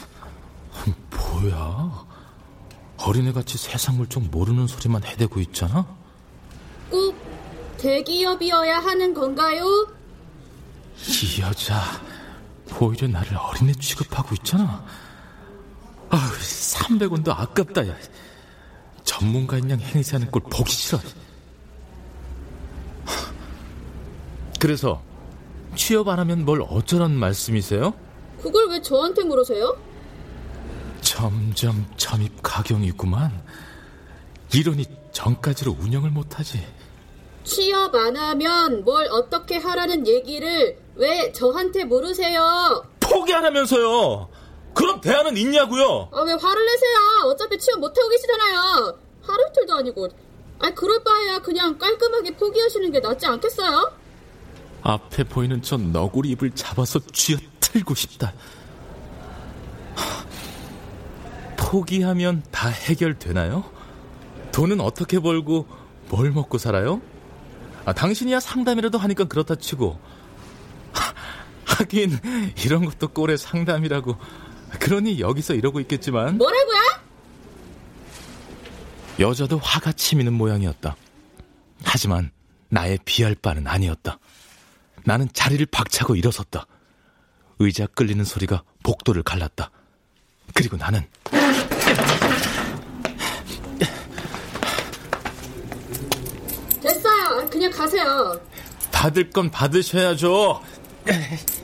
뭐야? 1.11 2.07
어린애같이 2.99 3.59
세상 3.59 3.97
물정 3.99 4.29
모르는 4.31 4.67
소리만 4.67 5.05
해대고 5.05 5.41
있잖아? 5.41 5.87
꼭 6.91 7.15
대기업이어야 7.87 8.81
하는 8.81 9.15
건가요? 9.15 9.65
이 10.99 11.41
여자 11.41 11.81
오히려 12.81 13.07
나를 13.07 13.37
어린애 13.37 13.73
취급하고 13.75 14.35
있잖아. 14.35 14.85
아, 16.11 16.33
300원도 16.41 17.29
아깝다, 17.29 17.87
야. 17.87 17.97
전문가인 19.05 19.71
양 19.71 19.79
행세하는 19.79 20.33
꼴 20.33 20.43
보기 20.43 20.73
싫어. 20.73 20.99
그래서 24.59 25.01
취업 25.77 26.09
안 26.09 26.19
하면 26.19 26.45
뭘 26.45 26.63
어쩌란 26.69 27.13
말씀이세요? 27.13 27.95
그걸 28.43 28.69
왜 28.69 28.83
저한테 28.83 29.23
물으세요? 29.23 29.79
점점 31.03 31.87
점입 31.97 32.43
가경이구만. 32.43 33.45
이러니 34.53 34.87
전까지로 35.13 35.77
운영을 35.79 36.11
못하지. 36.11 36.67
취업 37.51 37.95
안 37.95 38.17
하면 38.17 38.85
뭘 38.85 39.07
어떻게 39.11 39.57
하라는 39.57 40.07
얘기를 40.07 40.77
왜 40.97 41.31
저한테 41.33 41.85
물으세요? 41.85 42.85
포기 42.99 43.33
안 43.33 43.45
하면서요. 43.45 44.29
그럼 44.75 45.01
대안은 45.01 45.37
있냐고요? 45.37 46.11
아 46.13 46.23
왜 46.23 46.33
화를 46.33 46.67
내세요? 46.67 46.99
어차피 47.31 47.57
취업 47.59 47.79
못하고 47.79 48.09
계시잖아요. 48.09 48.99
하루 49.23 49.47
이틀도 49.51 49.75
아니고. 49.77 50.09
아 50.59 50.71
그럴 50.71 51.03
바에야 51.05 51.39
그냥 51.41 51.79
깔끔하게 51.79 52.37
포기하시는 52.37 52.91
게 52.91 52.99
낫지 53.01 53.27
않겠어요? 53.27 53.93
앞에 54.83 55.25
보이는 55.25 55.63
저 55.63 55.77
너구리 55.77 56.31
입을 56.31 56.51
잡아서 56.51 56.99
쥐어 57.13 57.37
틀고 57.61 57.95
싶다. 57.95 58.33
포기하면 61.57 62.43
다 62.51 62.69
해결되나요? 62.69 63.65
돈은 64.53 64.81
어떻게 64.81 65.19
벌고 65.21 65.67
뭘 66.09 66.31
먹고 66.31 66.59
살아요? 66.59 67.01
아, 67.87 67.93
당신이야 67.93 68.41
상담이라도 68.41 68.99
하니까 68.99 69.25
그렇다 69.25 69.55
치고 69.55 69.99
하, 70.93 71.15
하긴 71.79 72.19
이런 72.65 72.85
것도 72.85 73.09
꼴의 73.09 73.39
상담이라고 73.39 74.17
그러니 74.81 75.21
여기서 75.21 75.55
이러고 75.55 75.79
있겠지만 75.81 76.37
뭐라고요? 76.37 76.77
여자도 79.21 79.59
화가 79.59 79.93
치미는 79.93 80.33
모양이었다. 80.35 80.97
하지만 81.85 82.33
나의 82.69 82.99
비할 83.05 83.35
바는 83.35 83.67
아니었다. 83.67 84.19
나는 85.05 85.29
자리를 85.33 85.65
박차고 85.67 86.17
일어섰다. 86.17 86.67
의자 87.61 87.87
끌리는 87.87 88.25
소리가 88.25 88.65
복도를 88.83 89.23
갈랐다. 89.23 89.71
그리고 90.55 90.77
나는 90.77 91.07
됐어요. 96.83 97.49
그냥 97.67 97.73
가세요. 97.73 98.41
받을 98.93 99.31
건 99.31 99.51
받으셔야죠. 99.51 100.61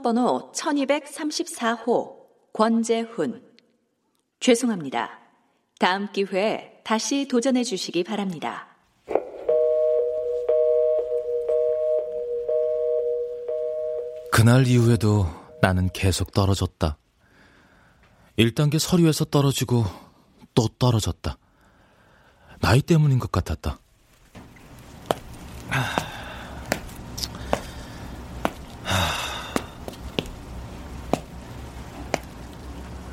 수험번호 0.00 0.52
1234호 0.52 2.16
권재훈. 2.52 3.42
죄송합니다. 4.40 5.10
다음 5.78 6.10
기회에 6.12 6.80
다시 6.84 7.28
도전해 7.28 7.62
주시기 7.62 8.04
바랍니다. 8.04 8.66
그날 14.32 14.66
이후에도 14.66 15.26
나는 15.60 15.88
계속 15.92 16.32
떨어졌다. 16.32 16.96
1단계 18.38 18.78
서류에서 18.78 19.26
떨어지고 19.26 19.84
또 20.54 20.68
떨어졌다. 20.78 21.36
나이 22.60 22.80
때문인 22.80 23.18
것 23.18 23.30
같았다. 23.30 23.78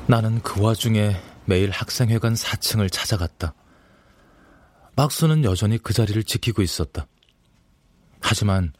나는 0.08 0.40
그 0.40 0.62
와중에 0.62 1.20
매일 1.44 1.70
학생회관 1.70 2.32
4층을 2.32 2.90
찾아갔다. 2.90 3.52
박스는 4.96 5.44
여전히 5.44 5.76
그 5.76 5.92
자리를 5.92 6.24
지키고 6.24 6.62
있었다. 6.62 7.06
하지만 8.20 8.72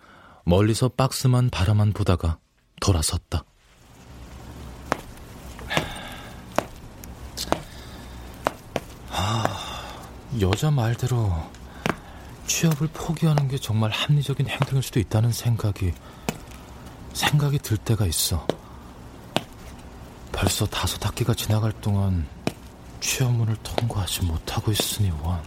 멀리서 0.47 0.89
박스만 0.89 1.51
바라만 1.51 1.93
보다가 1.93 2.39
돌아섰다. 2.81 3.45
여자 10.41 10.71
말대로 10.71 11.33
취업을 12.47 12.89
포기하는 12.89 13.49
게 13.49 13.59
정말 13.59 13.91
합리적인 13.91 14.47
행동일 14.47 14.83
수도 14.83 15.01
있다는 15.01 15.33
생각이 15.33 15.93
생각이 17.13 17.59
들 17.59 17.77
때가 17.77 18.07
있어. 18.07 18.47
벌써 20.39 20.65
다섯 20.67 21.05
학기가 21.05 21.35
지나갈 21.35 21.73
동안 21.81 22.25
취업문을 23.01 23.57
통과하지 23.65 24.25
못하고 24.25 24.71
있으니 24.71 25.11
원. 25.11 25.43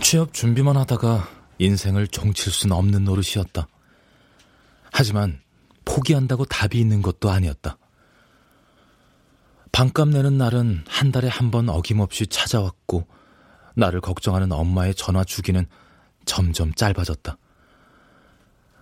취업 0.00 0.32
준비만 0.32 0.78
하다가 0.78 1.28
인생을 1.58 2.08
종칠 2.08 2.50
수는 2.50 2.74
없는 2.74 3.04
노릇이었다. 3.04 3.68
하지만 4.90 5.42
포기한다고 5.84 6.46
답이 6.46 6.80
있는 6.80 7.02
것도 7.02 7.30
아니었다. 7.30 7.76
반값 9.72 10.08
내는 10.10 10.36
날은 10.38 10.84
한 10.86 11.12
달에 11.12 11.28
한 11.28 11.50
번 11.50 11.68
어김없이 11.68 12.26
찾아왔고 12.26 13.06
나를 13.74 14.00
걱정하는 14.00 14.52
엄마의 14.52 14.94
전화 14.94 15.24
주기는 15.24 15.66
점점 16.24 16.74
짧아졌다. 16.74 17.36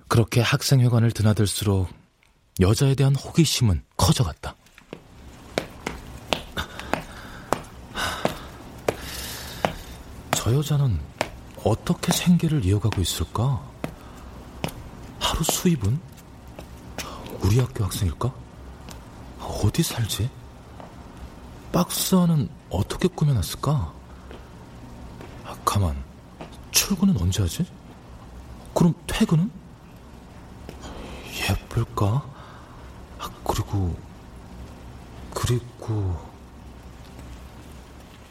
그렇게 0.08 0.40
학생회관을 0.40 1.12
드나들수록 1.12 1.88
여자에 2.60 2.94
대한 2.96 3.14
호기심은 3.14 3.82
커져갔다. 3.96 4.56
저 10.32 10.54
여자는 10.54 10.98
어떻게 11.64 12.12
생계를 12.12 12.64
이어가고 12.64 13.00
있을까? 13.00 13.62
하루 15.18 15.44
수입은? 15.44 16.00
우리 17.42 17.58
학교 17.58 17.84
학생일까? 17.84 18.32
어디 19.40 19.82
살지? 19.82 20.30
박스 21.72 22.14
안은 22.16 22.48
어떻게 22.68 23.08
꾸며놨을까? 23.08 23.92
아, 25.44 25.56
가만. 25.64 26.02
출근은 26.72 27.20
언제 27.20 27.42
하지? 27.42 27.64
그럼 28.74 28.94
퇴근은? 29.06 29.50
예쁠까? 31.48 32.06
아, 33.18 33.30
그리고, 33.44 33.96
그리고, 35.34 36.28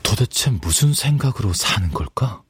도대체 0.04 0.52
무슨 0.52 0.94
생각으로 0.94 1.54
사는 1.54 1.90
걸까? 1.92 2.44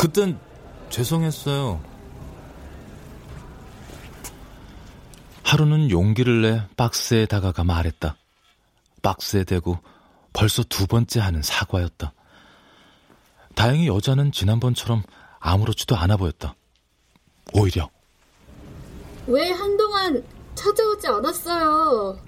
그땐 0.00 0.40
죄송했어요. 0.88 1.78
하루는 5.42 5.90
용기를 5.90 6.40
내 6.40 6.66
박스에 6.74 7.26
다가가 7.26 7.64
말했다. 7.64 8.16
박스에 9.02 9.44
대고 9.44 9.78
벌써 10.32 10.62
두 10.62 10.86
번째 10.86 11.20
하는 11.20 11.42
사과였다. 11.42 12.14
다행히 13.54 13.88
여자는 13.88 14.32
지난번처럼 14.32 15.02
아무렇지도 15.38 15.96
않아 15.96 16.16
보였다. 16.16 16.54
오히려. 17.52 17.90
왜 19.26 19.50
한동안 19.50 20.24
찾아오지 20.54 21.08
않았어요? 21.08 22.18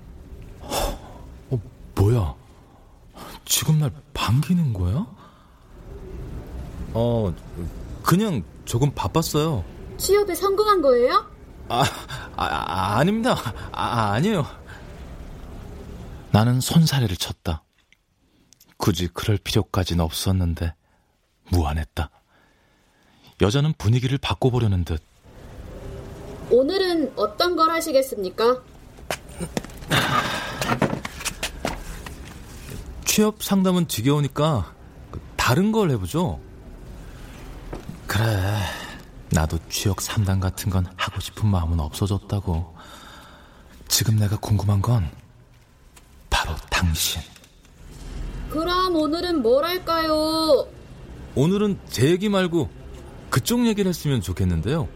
어, 0.61 1.61
뭐야? 1.95 2.35
지금 3.47 3.79
날 3.79 3.91
반기는 4.13 4.75
거야? 4.75 5.22
어, 6.95 7.35
그냥 8.03 8.43
조금 8.65 8.93
바빴어요. 8.95 9.65
취업에 9.97 10.35
성공한 10.35 10.83
거예요? 10.83 11.31
아, 11.69 11.85
아, 12.37 12.97
아 12.99 13.05
닙니다 13.05 13.37
아, 13.73 14.13
아니에요. 14.13 14.47
나는 16.31 16.61
손사래를 16.61 17.17
쳤다. 17.17 17.63
굳이 18.77 19.09
그럴 19.09 19.39
필요까지는 19.39 20.05
없었는데 20.05 20.75
무안했다. 21.51 22.11
여자는 23.41 23.75
분위기를 23.79 24.19
바꿔보려는 24.19 24.85
듯. 24.85 25.03
오늘은 26.51 27.13
어떤 27.17 27.57
걸 27.57 27.71
하시겠습니까? 27.71 28.63
취업 33.05 33.43
상담은 33.43 33.89
지겨우니까 33.89 34.75
다른 35.37 35.71
걸 35.71 35.91
해보죠. 35.91 36.41
그래. 38.13 38.27
나도 39.31 39.59
취업 39.71 40.03
상담 40.03 40.39
같은 40.39 40.69
건 40.69 40.85
하고 40.97 41.19
싶은 41.19 41.49
마음은 41.49 41.81
없어졌다고. 41.81 42.77
지금 43.89 44.17
내가 44.17 44.37
궁금한 44.37 44.83
건 44.83 45.09
바로 46.29 46.55
당신. 46.69 47.23
그럼 48.51 48.97
오늘은 48.97 49.41
뭘 49.41 49.65
할까요? 49.65 50.69
오늘은 51.35 51.79
제 51.89 52.11
얘기 52.11 52.29
말고 52.29 52.69
그쪽 53.31 53.67
얘기를 53.67 53.89
했으면 53.89 54.21
좋겠는데요. 54.21 54.89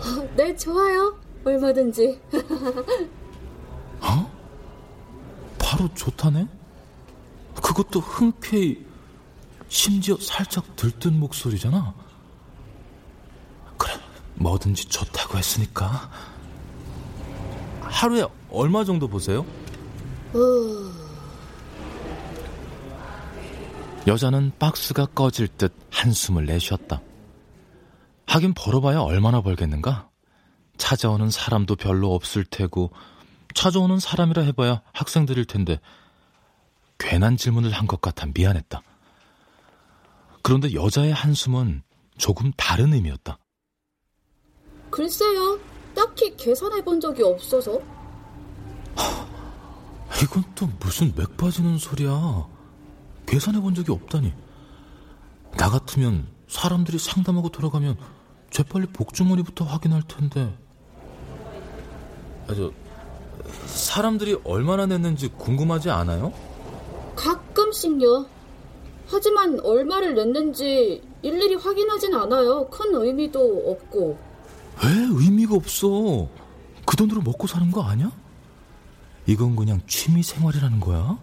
네, 0.34 0.56
좋아요. 0.56 1.16
얼마든지. 1.44 2.20
어? 4.02 4.32
바로 5.60 5.88
좋다네? 5.94 6.48
그것도 7.62 8.00
흔쾌히 8.00 8.84
심지어 9.74 10.16
살짝 10.20 10.76
들뜬 10.76 11.18
목소리잖아. 11.18 11.92
그래, 13.76 13.92
뭐든지 14.36 14.84
좋다고 14.84 15.36
했으니까. 15.36 16.08
하루에 17.80 18.24
얼마 18.50 18.84
정도 18.84 19.08
보세요? 19.08 19.44
여자는 24.06 24.52
박스가 24.60 25.06
꺼질 25.06 25.48
듯 25.48 25.74
한숨을 25.90 26.46
내쉬었다. 26.46 27.00
하긴 28.26 28.54
벌어봐야 28.54 29.00
얼마나 29.00 29.40
벌겠는가? 29.40 30.08
찾아오는 30.76 31.30
사람도 31.30 31.74
별로 31.74 32.14
없을 32.14 32.44
테고, 32.44 32.92
찾아오는 33.54 33.98
사람이라 33.98 34.42
해봐야 34.42 34.82
학생들일 34.92 35.46
텐데, 35.46 35.80
괜한 36.98 37.36
질문을 37.36 37.72
한 37.72 37.88
것 37.88 38.00
같아 38.00 38.26
미안했다. 38.32 38.80
그런데 40.44 40.74
여자의 40.74 41.10
한숨은 41.10 41.82
조금 42.18 42.52
다른 42.58 42.92
의미였다. 42.92 43.38
글쎄요. 44.90 45.58
딱히 45.94 46.36
계산해 46.36 46.84
본 46.84 47.00
적이 47.00 47.22
없어서. 47.22 47.80
하, 48.94 49.26
이건 50.22 50.44
또 50.54 50.68
무슨 50.78 51.14
맥 51.16 51.34
빠지는 51.38 51.78
소리야. 51.78 52.46
계산해 53.24 53.62
본 53.62 53.74
적이 53.74 53.92
없다니. 53.92 54.34
나 55.56 55.70
같으면 55.70 56.28
사람들이 56.46 56.98
상담하고 56.98 57.48
돌아가면 57.48 57.96
재빨리 58.50 58.88
복주머니부터 58.88 59.64
확인할 59.64 60.02
텐데. 60.02 60.58
아, 62.48 62.54
저, 62.54 62.70
사람들이 63.64 64.38
얼마나 64.44 64.84
냈는지 64.84 65.28
궁금하지 65.28 65.88
않아요? 65.88 66.34
가끔씩요. 67.16 68.26
하지만 69.18 69.60
얼마를 69.60 70.16
냈는지 70.16 71.00
일일이 71.22 71.54
확인하진 71.54 72.12
않아요. 72.16 72.68
큰 72.68 72.92
의미도 72.92 73.70
없고. 73.70 74.18
왜 74.82 74.90
의미가 74.90 75.54
없어? 75.54 76.28
그 76.84 76.96
돈으로 76.96 77.22
먹고 77.22 77.46
사는 77.46 77.70
거 77.70 77.84
아니야? 77.84 78.10
이건 79.26 79.54
그냥 79.54 79.80
취미 79.86 80.24
생활이라는 80.24 80.80
거야? 80.80 81.16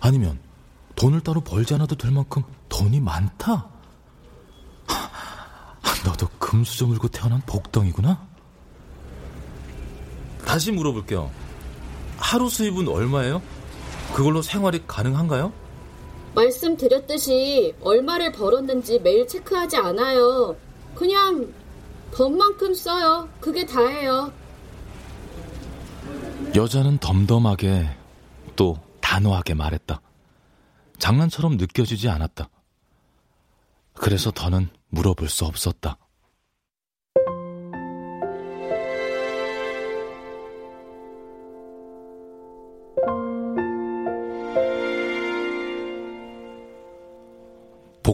아니면 0.00 0.40
돈을 0.96 1.20
따로 1.20 1.40
벌지 1.40 1.74
않아도 1.74 1.94
될 1.94 2.10
만큼 2.10 2.42
돈이 2.68 2.98
많다? 2.98 3.68
너도 6.04 6.26
금수 6.40 6.76
저 6.76 6.86
물고 6.86 7.06
태어난 7.06 7.40
복덩이구나? 7.46 8.26
다시 10.44 10.72
물어볼게요. 10.72 11.30
하루 12.16 12.48
수입은 12.48 12.88
얼마예요? 12.88 13.40
그걸로 14.12 14.42
생활이 14.42 14.82
가능한가요? 14.88 15.65
말씀드렸듯이 16.36 17.74
얼마를 17.80 18.30
벌었는지 18.30 19.00
매일 19.00 19.26
체크하지 19.26 19.76
않아요. 19.78 20.56
그냥 20.94 21.52
번 22.12 22.36
만큼 22.36 22.74
써요. 22.74 23.28
그게 23.40 23.64
다예요. 23.64 24.32
여자는 26.54 26.98
덤덤하게 26.98 27.88
또 28.54 28.78
단호하게 29.00 29.54
말했다. 29.54 30.00
장난처럼 30.98 31.56
느껴지지 31.56 32.08
않았다. 32.08 32.48
그래서 33.94 34.30
더는 34.30 34.68
물어볼 34.90 35.28
수 35.28 35.44
없었다. 35.46 35.98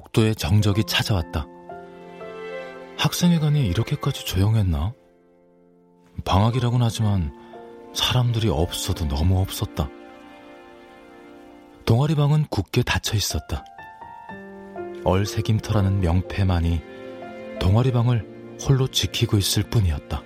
복도에 0.02 0.34
정적이 0.34 0.84
찾아왔다. 0.84 1.46
학생회관이 2.98 3.66
이렇게까지 3.66 4.26
조용했나? 4.26 4.92
방학이라곤 6.24 6.82
하지만 6.82 7.32
사람들이 7.94 8.48
없어도 8.48 9.06
너무 9.06 9.40
없었다. 9.40 9.88
동아리방은 11.84 12.46
굳게 12.50 12.82
닫혀 12.82 13.16
있었다. 13.16 13.64
얼새김터라는 15.04 16.00
명패만이 16.00 16.80
동아리방을 17.60 18.58
홀로 18.62 18.88
지키고 18.88 19.36
있을 19.36 19.62
뿐이었다. 19.64 20.22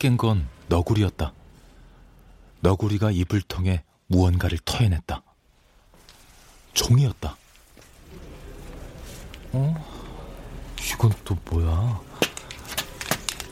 깬 0.00 0.16
건 0.16 0.48
너구리였다. 0.68 1.32
너구리가 2.60 3.10
입을 3.10 3.42
통해 3.42 3.82
무언가를 4.06 4.58
터해냈다. 4.64 5.22
종이었다. 6.72 7.36
어? 9.52 9.74
이건 10.92 11.12
또 11.24 11.36
뭐야? 11.50 12.00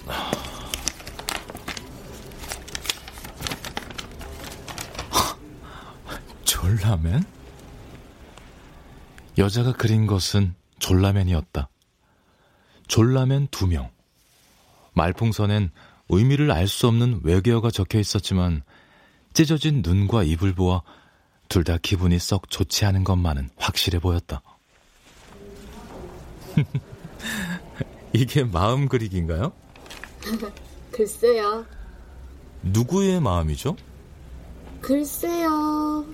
졸라맨? 6.44 7.24
여자가 9.36 9.72
그린 9.72 10.06
것은 10.06 10.54
졸라맨이었다. 10.78 11.68
졸라맨 12.88 13.48
두 13.50 13.66
명. 13.66 13.90
말풍선엔 14.94 15.70
의미를 16.08 16.50
알 16.50 16.66
수 16.68 16.86
없는 16.88 17.20
외계어가 17.24 17.70
적혀 17.70 17.98
있었지만 17.98 18.62
찢어진 19.34 19.82
눈과 19.84 20.22
입을 20.24 20.54
보아 20.54 20.82
둘 21.48 21.64
다 21.64 21.78
기분이 21.80 22.18
썩 22.18 22.50
좋지 22.50 22.84
않은 22.86 23.04
것만은 23.04 23.50
확실해 23.56 23.98
보였다. 24.00 24.42
이게 28.12 28.44
마음 28.44 28.88
그리기인가요? 28.88 29.52
글쎄요. 30.92 31.64
누구의 32.62 33.20
마음이죠? 33.20 33.76
글쎄요. 34.80 36.04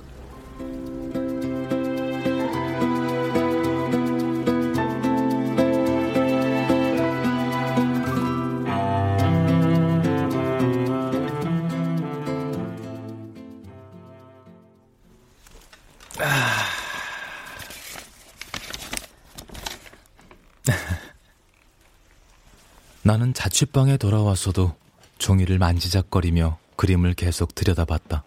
나는 23.04 23.34
자취방에 23.34 23.96
돌아와서도 23.98 24.74
종이를 25.18 25.58
만지작거리며 25.58 26.58
그림을 26.76 27.14
계속 27.14 27.54
들여다봤다. 27.54 28.24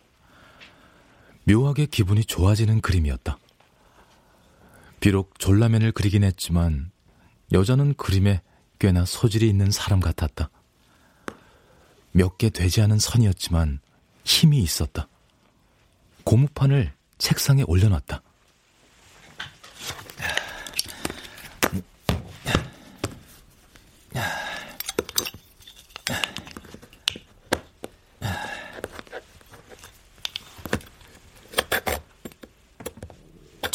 묘하게 1.46 1.88
기분이 1.88 2.24
좋아지는 2.24 2.82
그림이었다. 2.82 3.38
비록 5.00 5.40
졸라맨을 5.40 5.92
그리긴 5.94 6.24
했지만 6.24 6.92
여자는 7.52 7.96
그림에 7.96 8.42
꽤나 8.80 9.06
소질이 9.06 9.50
있는 9.50 9.72
사람 9.72 10.00
같았다. 10.00 10.50
몇 12.12 12.38
개 12.38 12.50
되지 12.50 12.82
않은 12.82 13.00
선이었지만 13.00 13.80
힘이 14.24 14.60
있었다. 14.60 15.08
고무판을 16.24 16.94
책상에 17.18 17.64
올려놨다. 17.66 18.22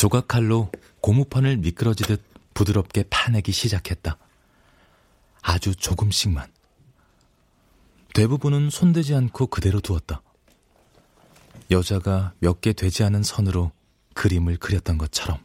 조각칼로 0.02 0.68
고무판을 1.00 1.58
미끄러지듯 1.58 2.20
부드럽게 2.54 3.04
파내기 3.08 3.52
시작했다. 3.52 4.18
아주 5.42 5.76
조금씩만. 5.76 6.50
대부분은 8.12 8.70
손대지 8.70 9.14
않고 9.14 9.46
그대로 9.46 9.78
두었다. 9.78 10.20
여자가 11.70 12.32
몇 12.40 12.60
개 12.60 12.72
되지 12.72 13.04
않은 13.04 13.22
선으로 13.22 13.70
그림을 14.14 14.56
그렸던 14.56 14.98
것처럼. 14.98 15.38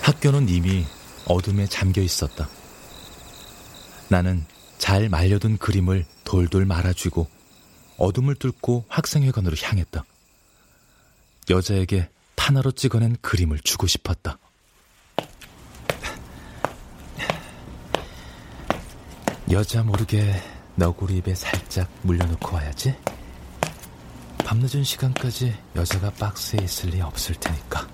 학교는 0.00 0.48
이미 0.48 0.86
어둠에 1.26 1.66
잠겨 1.66 2.00
있었다. 2.00 2.48
나는 4.08 4.46
잘 4.78 5.08
말려둔 5.08 5.58
그림을 5.58 6.06
돌돌 6.24 6.64
말아주고 6.64 7.26
어둠을 7.98 8.36
뚫고 8.36 8.86
학생회관으로 8.88 9.56
향했다. 9.60 10.04
여자에게 11.50 12.08
하나로 12.48 12.72
찍어낸 12.72 13.14
그림을 13.20 13.58
주고 13.58 13.86
싶었다. 13.86 14.38
여자 19.50 19.82
모르게 19.82 20.42
너구리 20.76 21.18
입에 21.18 21.34
살짝 21.34 21.90
물려놓고 22.00 22.56
와야지. 22.56 22.94
밤늦은 24.46 24.82
시간까지 24.82 25.54
여자가 25.76 26.10
박스에 26.12 26.64
있을 26.64 26.88
리 26.88 27.02
없을 27.02 27.34
테니까. 27.34 27.86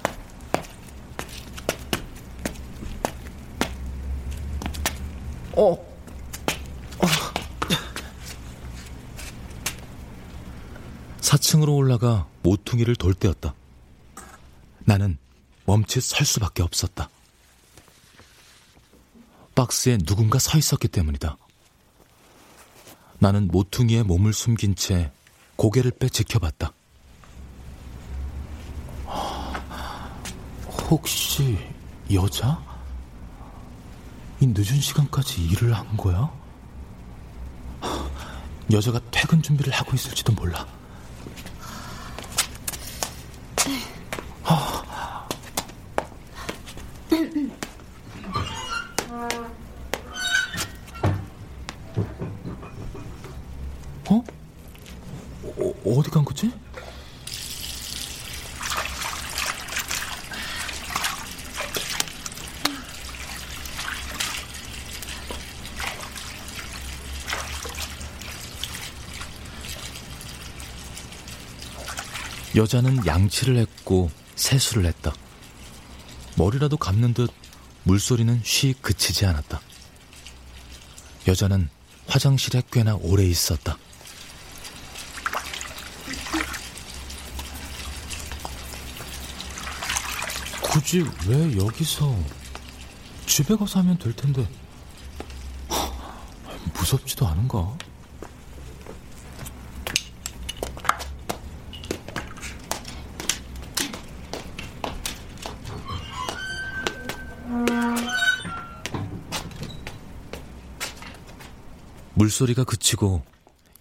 어. 5.56 5.72
어. 5.72 5.93
4층으로 11.24 11.74
올라가 11.74 12.26
모퉁이를 12.42 12.96
돌 12.96 13.14
때였다. 13.14 13.54
나는 14.80 15.16
멈칫 15.64 16.02
설 16.02 16.26
수밖에 16.26 16.62
없었다. 16.62 17.08
박스에 19.54 19.96
누군가 19.96 20.38
서 20.38 20.58
있었기 20.58 20.88
때문이다. 20.88 21.38
나는 23.20 23.48
모퉁이에 23.48 24.02
몸을 24.02 24.34
숨긴 24.34 24.74
채 24.74 25.10
고개를 25.56 25.92
빼 25.92 26.10
지켜봤다. 26.10 26.72
혹시 30.90 31.58
여자? 32.12 32.62
이 34.40 34.46
늦은 34.46 34.78
시간까지 34.78 35.42
일을 35.42 35.72
한 35.72 35.96
거야? 35.96 36.30
여자가 38.70 39.00
퇴근 39.10 39.40
준비를 39.40 39.72
하고 39.72 39.94
있을지도 39.94 40.34
몰라. 40.34 40.66
어? 54.10 54.22
어 55.42 55.74
어디 55.98 56.10
간 56.10 56.24
거지? 56.24 56.50
여자는 72.56 73.04
양치를 73.04 73.56
했고 73.56 74.10
세수를 74.36 74.86
했다. 74.86 75.12
머리라도 76.36 76.76
감는 76.76 77.14
듯 77.14 77.30
물소리는 77.82 78.40
쉬 78.44 78.74
그치지 78.80 79.26
않았다. 79.26 79.60
여자는 81.26 81.68
화장실에 82.06 82.62
꽤나 82.70 82.94
오래 82.94 83.24
있었다. 83.24 83.76
굳이 90.60 91.04
왜 91.26 91.56
여기서 91.56 92.16
집에 93.26 93.56
가서 93.56 93.80
하면 93.80 93.98
될 93.98 94.14
텐데 94.14 94.48
무섭지도 96.74 97.26
않은가? 97.26 97.78
물소리가 112.14 112.64
그치고 112.64 113.24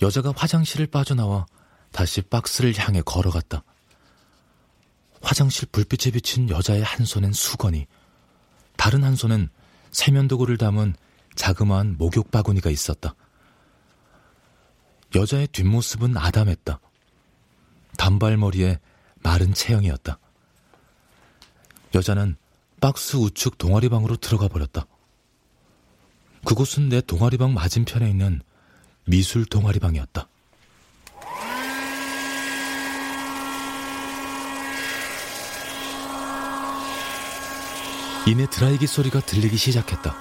여자가 0.02 0.34
화장실을 0.36 0.88
빠져나와 0.88 1.46
다시 1.92 2.22
박스를 2.22 2.78
향해 2.78 3.02
걸어갔다. 3.02 3.64
화장실 5.22 5.68
불빛에 5.72 6.12
비친 6.12 6.50
여자의 6.50 6.84
한 6.84 7.06
손엔 7.06 7.32
수건이, 7.32 7.88
다른 8.76 9.04
한 9.04 9.16
손엔 9.16 9.50
세면도구를 9.92 10.58
담은 10.58 10.96
자그마한 11.36 11.96
목욕 11.98 12.32
바구니가 12.32 12.70
있었다. 12.70 13.16
여자의 15.16 15.48
뒷모습은 15.48 16.18
아담했다. 16.18 16.80
단발머리에 17.98 18.80
마른 19.22 19.54
체형이었다. 19.54 20.20
여자는 21.96 22.36
박스 22.82 23.16
우측 23.16 23.58
동아리 23.58 23.88
방으로 23.88 24.18
들어가 24.18 24.48
버렸다. 24.48 24.88
그곳은 26.46 26.90
내 26.90 27.02
동아리방 27.02 27.54
맞은편에 27.54 28.10
있는 28.10 28.42
미술 29.06 29.46
동아리방이었다. 29.46 30.28
이내 38.26 38.46
드라이기 38.50 38.88
소리가 38.88 39.20
들리기 39.20 39.58
시작했다. 39.58 40.16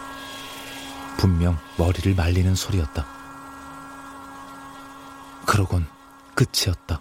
분명 1.18 1.56
머리를 1.78 2.14
말리는 2.14 2.54
소리였다. 2.54 3.06
그러곤 5.46 5.86
끝이었다. 6.34 7.00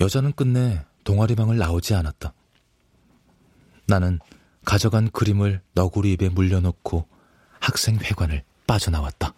여자는 0.00 0.32
끝내 0.32 0.84
동아리방을 1.04 1.58
나오지 1.58 1.94
않았다. 1.94 2.32
나는 3.86 4.18
가져간 4.64 5.10
그림을 5.10 5.60
너구리 5.74 6.12
입에 6.12 6.28
물려놓고 6.28 7.06
학생 7.60 7.96
회관을 7.96 8.42
빠져나왔다. 8.66 9.34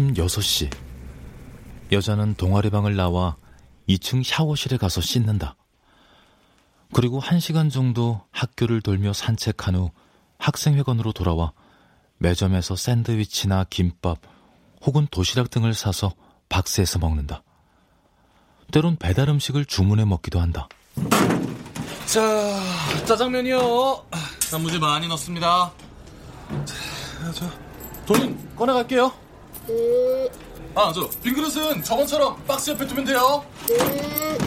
아침 0.00 0.14
6시. 0.14 0.74
여자는 1.92 2.34
동아리방을 2.36 2.96
나와 2.96 3.36
2층 3.86 4.24
샤워실에 4.24 4.78
가서 4.78 5.02
씻는다. 5.02 5.56
그리고 6.94 7.20
1시간 7.20 7.70
정도 7.70 8.22
학교를 8.30 8.80
돌며 8.80 9.12
산책한 9.12 9.74
후 9.74 9.90
학생회관으로 10.38 11.12
돌아와 11.12 11.52
매점에서 12.16 12.76
샌드위치나 12.76 13.66
김밥 13.68 14.20
혹은 14.86 15.06
도시락 15.10 15.50
등을 15.50 15.74
사서 15.74 16.14
박스에서 16.48 16.98
먹는다. 16.98 17.42
때론 18.72 18.96
배달 18.96 19.28
음식을 19.28 19.66
주문해 19.66 20.06
먹기도 20.06 20.40
한다. 20.40 20.66
자, 22.06 22.22
짜장면이요. 23.04 24.06
단무지 24.50 24.78
많이 24.78 25.06
넣습니다. 25.08 25.70
자, 26.64 27.32
자, 27.32 27.50
돈은 28.06 28.56
꺼내갈게요. 28.56 29.29
네. 29.66 30.28
아, 30.74 30.92
저, 30.92 31.08
빈 31.22 31.34
그릇은 31.34 31.82
저번처럼 31.82 32.42
박스 32.46 32.70
옆에 32.70 32.86
두면 32.86 33.04
돼요. 33.04 33.44
네. 33.66 34.38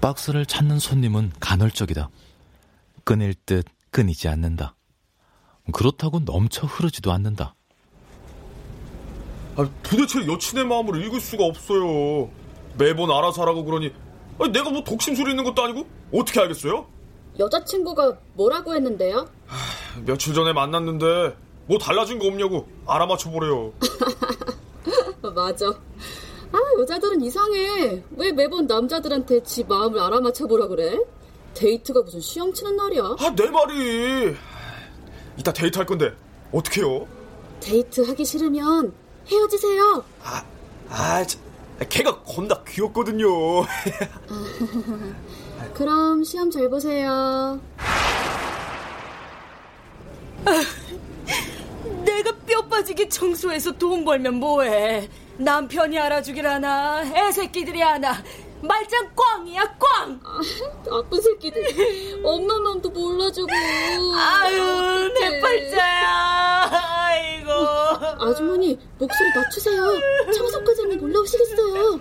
박스를 0.00 0.46
찾는 0.46 0.78
손님은 0.78 1.32
간헐적이다. 1.40 2.08
끊일 3.04 3.34
듯 3.46 3.66
끊이지 3.90 4.28
않는다. 4.28 4.74
그렇다고 5.72 6.20
넘쳐 6.20 6.66
흐르지도 6.66 7.12
않는다. 7.12 7.54
아, 9.56 9.68
도대체 9.82 10.26
여친의 10.26 10.64
마음을 10.66 11.04
읽을 11.04 11.20
수가 11.20 11.44
없어요. 11.44 12.30
매번 12.78 13.10
알아서 13.10 13.42
하라고 13.42 13.64
그러니 13.64 13.92
아니, 14.38 14.52
내가 14.52 14.70
뭐 14.70 14.84
독심술이 14.84 15.30
있는 15.30 15.42
것도 15.44 15.64
아니고 15.64 15.86
어떻게 16.14 16.40
알겠어요? 16.40 16.86
여자친구가 17.38 18.18
뭐라고 18.34 18.74
했는데요? 18.74 19.28
며칠 20.04 20.32
전에 20.32 20.52
만났는데 20.52 21.36
뭐 21.68 21.78
달라진 21.78 22.18
거 22.18 22.26
없냐고 22.26 22.66
알아맞혀 22.86 23.30
보래요. 23.30 23.72
맞아. 25.34 25.66
아, 26.50 26.58
여자들은 26.80 27.20
이상해. 27.22 28.02
왜 28.16 28.32
매번 28.32 28.66
남자들한테 28.66 29.42
지 29.42 29.62
마음을 29.64 30.00
알아맞혀 30.00 30.46
보라 30.46 30.66
그래? 30.68 30.98
데이트가 31.52 32.00
무슨 32.02 32.20
시험 32.20 32.52
치는 32.52 32.74
날이야? 32.76 33.02
아, 33.18 33.34
내 33.36 33.50
말이. 33.50 34.34
이따 35.36 35.52
데이트 35.52 35.76
할 35.76 35.86
건데 35.86 36.14
어떻게 36.52 36.80
해요? 36.80 37.06
데이트 37.60 38.00
하기 38.00 38.24
싫으면 38.24 38.94
헤어지세요. 39.30 40.02
아, 40.24 40.42
아, 40.88 41.22
저, 41.26 41.38
걔가 41.90 42.22
겁나 42.22 42.58
귀엽거든요. 42.66 43.28
그럼 45.74 46.24
시험 46.24 46.50
잘 46.50 46.70
보세요. 46.70 47.60
내가 52.04 52.32
뼈 52.46 52.62
빠지게 52.66 53.08
청소해서 53.08 53.72
돈 53.72 54.04
벌면 54.04 54.34
뭐해? 54.34 55.08
남편이 55.38 55.98
알아주길 55.98 56.46
하나? 56.46 57.02
애 57.02 57.30
새끼들이 57.32 57.80
하나? 57.80 58.22
말짱 58.60 59.10
꽝이야 59.14 59.62
꽝. 59.78 60.20
아, 60.24 60.40
나쁜 60.84 61.20
새끼들. 61.20 61.62
엄마 62.24 62.58
마음도 62.58 62.90
몰라주고. 62.90 63.48
아유 64.16 65.12
내 65.14 65.40
팔자야. 65.40 66.68
아이고. 66.72 67.52
아주머니 68.24 68.78
목소리 68.98 69.28
낮추세요. 69.34 69.82
청석 70.34 70.64
과장님 70.64 71.00
올라오시겠어요. 71.02 72.00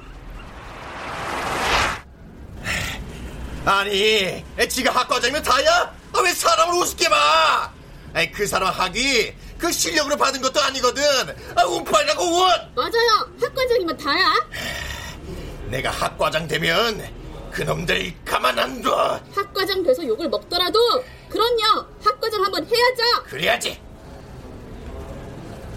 아니, 3.66 4.44
지가 4.70 4.92
학과장이면 4.92 5.44
다야? 5.44 5.94
아, 6.14 6.22
왜 6.24 6.32
사람을 6.32 6.82
우습게 6.82 7.10
봐? 7.10 7.72
아이, 8.14 8.32
그 8.32 8.48
사람 8.48 8.70
학위 8.74 9.34
그 9.58 9.72
실력으로 9.72 10.16
받은 10.18 10.42
것도 10.42 10.62
아니거든. 10.62 11.04
아, 11.56 11.64
운빨이라고 11.66 12.24
운. 12.24 12.48
맞아요. 12.76 13.32
학과장이면 13.42 13.98
다야. 13.98 14.34
내가 15.70 15.90
학과장 15.92 16.48
되면 16.48 17.04
그놈들 17.52 18.14
가만 18.24 18.58
안 18.60 18.82
둬. 18.82 19.20
학과장 19.36 19.82
돼서 19.84 20.06
욕을 20.06 20.30
먹더라도 20.30 20.80
그럼요. 21.30 21.88
학과장 22.04 22.44
한번 22.44 22.64
해야죠. 22.64 23.24
그래야지. 23.26 23.82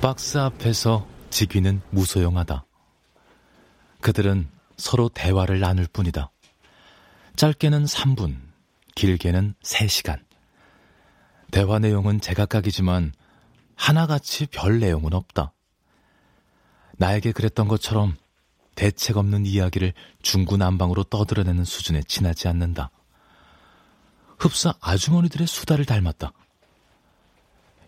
박스 0.01 0.39
앞에서 0.39 1.07
지귀는 1.31 1.83
무소용하다. 1.91 2.65
그들은 4.01 4.49
서로 4.77 5.09
대화를 5.09 5.61
나눌 5.61 5.87
뿐이다. 5.87 6.31
짧게는 7.37 7.85
3분, 7.85 8.37
길게는 8.95 9.55
3시간. 9.63 10.19
대화 11.51 11.79
내용은 11.79 12.21
제각각이지만 12.21 13.13
하나같이 13.81 14.47
별 14.47 14.79
내용은 14.79 15.15
없다. 15.15 15.55
나에게 16.99 17.33
그랬던 17.33 17.67
것처럼 17.67 18.15
대책 18.75 19.17
없는 19.17 19.47
이야기를 19.47 19.95
중구난방으로 20.21 21.05
떠들어내는 21.05 21.65
수준에 21.65 22.03
지나지 22.07 22.47
않는다. 22.47 22.91
흡사 24.39 24.75
아주머니들의 24.81 25.47
수다를 25.47 25.87
닮았다. 25.87 26.31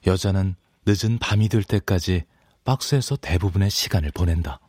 여자는 0.06 0.56
늦은 0.86 1.18
밤이 1.18 1.50
될 1.50 1.62
때까지 1.62 2.24
박스에서 2.64 3.16
대부분의 3.16 3.68
시간을 3.68 4.12
보낸다. 4.12 4.60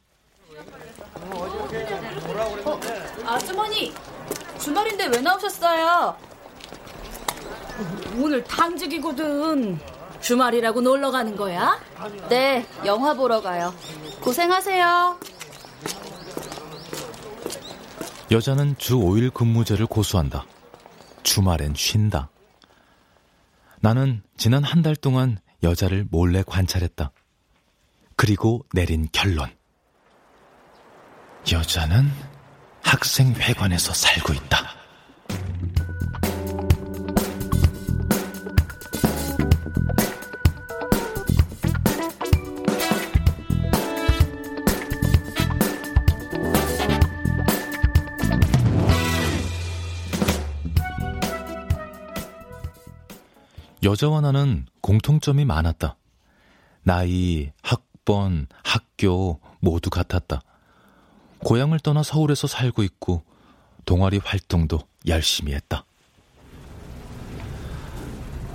어, 2.65 2.79
아주머니, 3.25 3.93
주말인데 4.59 5.05
왜 5.05 5.21
나오셨어요? 5.21 6.17
오늘 8.17 8.43
당직이거든. 8.43 9.79
주말이라고 10.23 10.81
놀러 10.81 11.11
가는 11.11 11.35
거야? 11.35 11.79
네, 12.29 12.65
영화 12.85 13.13
보러 13.13 13.41
가요. 13.41 13.73
고생하세요. 14.21 15.19
여자는 18.31 18.77
주 18.77 18.95
5일 18.97 19.33
근무제를 19.33 19.85
고수한다. 19.85 20.45
주말엔 21.23 21.73
쉰다. 21.75 22.29
나는 23.81 24.23
지난 24.37 24.63
한 24.63 24.81
달 24.81 24.95
동안 24.95 25.37
여자를 25.61 26.05
몰래 26.09 26.41
관찰했다. 26.45 27.11
그리고 28.15 28.65
내린 28.73 29.07
결론. 29.11 29.49
여자는 31.51 32.09
학생회관에서 32.81 33.93
살고 33.93 34.33
있다. 34.33 34.57
여자와 53.83 54.21
나는 54.21 54.65
공통점이 54.81 55.45
많았다. 55.45 55.97
나이, 56.83 57.51
학번, 57.61 58.47
학교 58.63 59.39
모두 59.59 59.89
같았다. 59.89 60.41
고향을 61.39 61.79
떠나 61.79 62.03
서울에서 62.03 62.47
살고 62.47 62.83
있고 62.83 63.23
동아리 63.85 64.17
활동도 64.23 64.79
열심히 65.07 65.53
했다. 65.53 65.85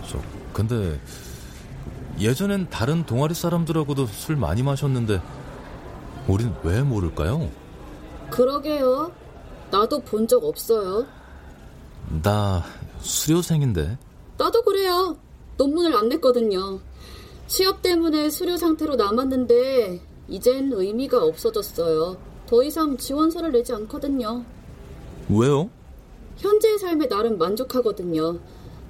저, 0.08 0.18
근데 0.52 0.98
예전엔 2.18 2.70
다른 2.70 3.04
동아리 3.04 3.34
사람들하고도 3.34 4.06
술 4.06 4.36
많이 4.36 4.62
마셨는데 4.62 5.20
우린 6.26 6.54
왜 6.62 6.82
모를까요? 6.82 7.50
그러게요. 8.30 9.12
나도 9.70 10.00
본 10.00 10.26
적 10.26 10.42
없어요. 10.44 11.06
나 12.22 12.64
수료생인데. 13.00 13.98
나도 14.39 14.62
그래요. 14.62 15.18
논문을 15.57 15.95
안 15.97 16.09
냈거든요. 16.09 16.80
취업 17.49 17.82
때문에 17.82 18.30
수료 18.30 18.57
상태로 18.57 18.97
남았는데 18.97 20.01
이젠 20.28 20.72
의미가 20.72 21.24
없어졌어요. 21.24 22.16
더 22.47 22.62
이상 22.62 22.97
지원서를 22.97 23.53
내지 23.53 23.72
않거든요. 23.74 24.45
왜요? 25.28 25.68
현재의 26.36 26.78
삶에 26.78 27.09
나름 27.09 27.36
만족하거든요. 27.36 28.39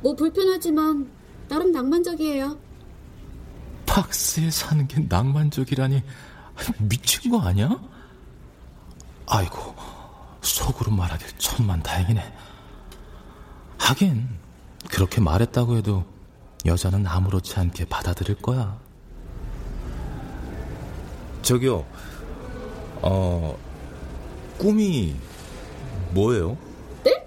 뭐 0.02 0.14
불편하지만 0.14 1.10
나름 1.48 1.72
낭만적이에요. 1.72 2.58
박스에 3.86 4.50
사는 4.50 4.86
게 4.86 5.00
낭만적이라니 5.08 6.02
미친 6.78 7.30
거 7.30 7.40
아니야? 7.40 7.80
아이고 9.26 9.74
속으로 10.42 10.92
말하길 10.92 11.26
천만 11.38 11.82
다행이네. 11.82 12.22
하긴 13.78 14.28
그렇게 14.90 15.20
말했다고 15.20 15.76
해도 15.76 16.04
여자는 16.66 17.06
아무렇지 17.06 17.58
않게 17.58 17.84
받아들일 17.86 18.36
거야. 18.36 18.78
저기요, 21.42 21.86
어, 23.02 23.56
꿈이 24.58 25.14
뭐예요? 26.12 26.58
네? 27.04 27.24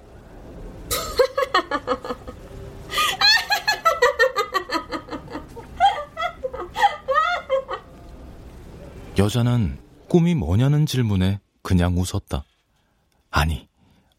여자는 9.18 9.80
꿈이 10.08 10.36
뭐냐는 10.36 10.86
질문에 10.86 11.40
그냥 11.62 11.98
웃었다. 11.98 12.44
아니, 13.30 13.68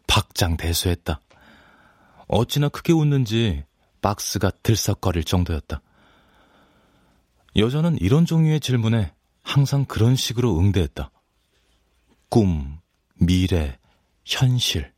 박장대소했다. 0.06 1.20
어찌나 2.32 2.70
크게 2.70 2.94
웃는지 2.94 3.62
박스가 4.00 4.50
들썩거릴 4.62 5.22
정도였다. 5.22 5.82
여자는 7.56 7.98
이런 8.00 8.24
종류의 8.24 8.58
질문에 8.58 9.12
항상 9.42 9.84
그런 9.84 10.16
식으로 10.16 10.58
응대했다. 10.58 11.10
꿈, 12.30 12.78
미래, 13.16 13.78
현실. 14.24 14.90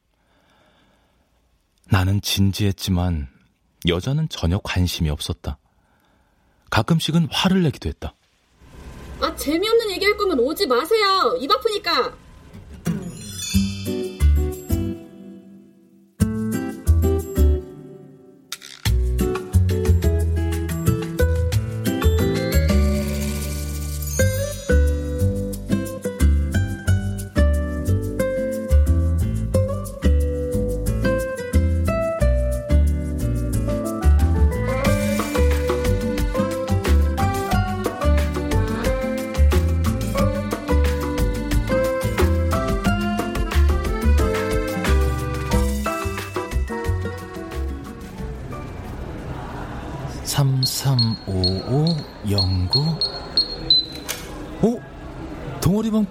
나는 1.91 2.21
진지했지만 2.21 3.29
여자는 3.89 4.29
전혀 4.29 4.61
관심이 4.63 5.11
없었다. 5.11 5.59
가끔씩은 6.71 7.29
화를 7.33 7.65
내기도 7.65 7.89
했다. 7.89 8.15
아, 9.21 9.35
재미없는 9.35 9.91
얘기할 9.91 10.17
거면 10.17 10.39
오지 10.39 10.69
마세요. 10.69 11.37
입 11.41 11.51
아프니까. 11.51 12.17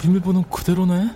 비밀번호 0.04 0.42
그대로네? 0.50 1.16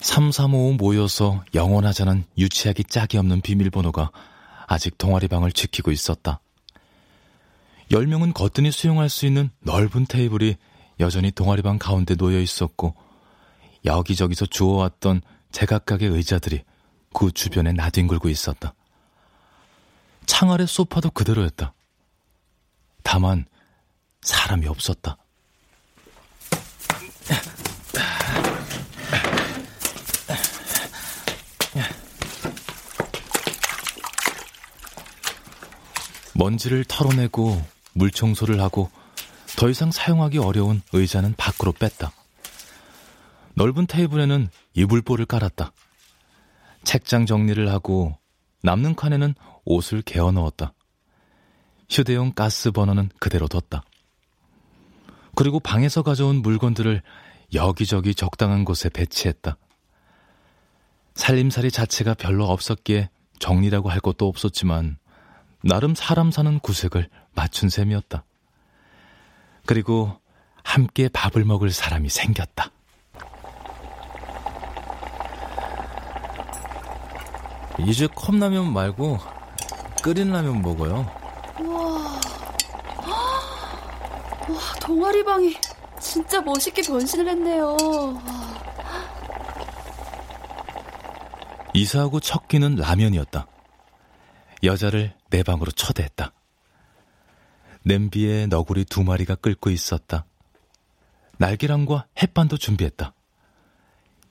삼삼오오 0.00 0.72
모여서 0.76 1.44
영원하자는 1.52 2.24
유치하기 2.38 2.84
짝이 2.84 3.18
없는 3.18 3.42
비밀번호가 3.42 4.10
아직 4.66 4.96
동아리 4.96 5.28
방을 5.28 5.52
지키고 5.52 5.90
있었다. 5.90 6.40
10명은 7.90 8.32
거뜬히 8.32 8.70
수용할 8.70 9.10
수 9.10 9.26
있는 9.26 9.50
넓은 9.60 10.06
테이블이 10.06 10.56
여전히 10.98 11.30
동아리방 11.30 11.78
가운데 11.78 12.14
놓여 12.14 12.40
있었고 12.40 12.94
여기저기서 13.84 14.46
주워왔던 14.46 15.20
제각각의 15.52 16.08
의자들이 16.08 16.62
그 17.12 17.32
주변에 17.32 17.72
나뒹굴고 17.72 18.30
있었다. 18.30 18.72
창 20.26 20.50
아래 20.50 20.66
소파도 20.66 21.10
그대로였다. 21.10 21.74
다만 23.02 23.46
사람이 24.22 24.66
없었다. 24.66 25.16
먼지를 36.34 36.84
털어내고 36.84 37.62
물 37.92 38.10
청소를 38.10 38.60
하고 38.60 38.90
더 39.56 39.70
이상 39.70 39.92
사용하기 39.92 40.38
어려운 40.38 40.82
의자는 40.92 41.34
밖으로 41.36 41.72
뺐다. 41.72 42.12
넓은 43.54 43.86
테이블에는 43.86 44.48
이불보를 44.74 45.26
깔았다. 45.26 45.72
책장 46.82 47.26
정리를 47.26 47.70
하고 47.70 48.18
남는 48.62 48.96
칸에는 48.96 49.34
옷을 49.64 50.02
개어 50.02 50.30
넣었다. 50.32 50.72
휴대용 51.88 52.32
가스 52.32 52.70
버너는 52.70 53.10
그대로 53.18 53.48
뒀다. 53.48 53.82
그리고 55.34 55.60
방에서 55.60 56.02
가져온 56.02 56.36
물건들을 56.42 57.02
여기저기 57.54 58.14
적당한 58.14 58.64
곳에 58.64 58.88
배치했다. 58.88 59.56
살림살이 61.14 61.70
자체가 61.70 62.14
별로 62.14 62.46
없었기에 62.46 63.10
정리라고 63.38 63.90
할 63.90 64.00
것도 64.00 64.26
없었지만 64.26 64.98
나름 65.62 65.94
사람 65.94 66.30
사는 66.30 66.58
구색을 66.58 67.08
맞춘 67.34 67.68
셈이었다. 67.68 68.24
그리고 69.66 70.18
함께 70.62 71.08
밥을 71.08 71.44
먹을 71.44 71.70
사람이 71.70 72.08
생겼다. 72.08 72.70
이제 77.86 78.06
컵라면 78.06 78.72
말고 78.72 79.18
끓인 80.04 80.30
라면 80.32 80.60
먹어요. 80.60 81.10
와, 81.66 82.20
와 84.50 84.74
동아리방이 84.82 85.56
진짜 85.98 86.42
멋있게 86.42 86.82
변신을 86.82 87.26
했네요. 87.26 87.74
이사하고 91.72 92.20
첫 92.20 92.48
끼는 92.48 92.74
라면이었다. 92.74 93.46
여자를 94.62 95.14
내 95.30 95.42
방으로 95.42 95.70
초대했다. 95.70 96.34
냄비에 97.84 98.46
너구리 98.46 98.84
두 98.84 99.04
마리가 99.04 99.36
끓고 99.36 99.70
있었다. 99.70 100.26
날계란과 101.38 102.08
햇반도 102.20 102.58
준비했다. 102.58 103.14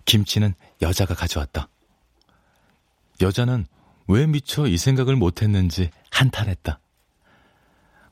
김치는 0.06 0.54
여자가 0.84 1.16
가져왔다. 1.16 1.68
여자는 3.22 3.66
왜 4.08 4.28
미처 4.28 4.68
이 4.68 4.78
생각을 4.78 5.16
못했는지 5.16 5.90
한탄했다. 6.12 6.80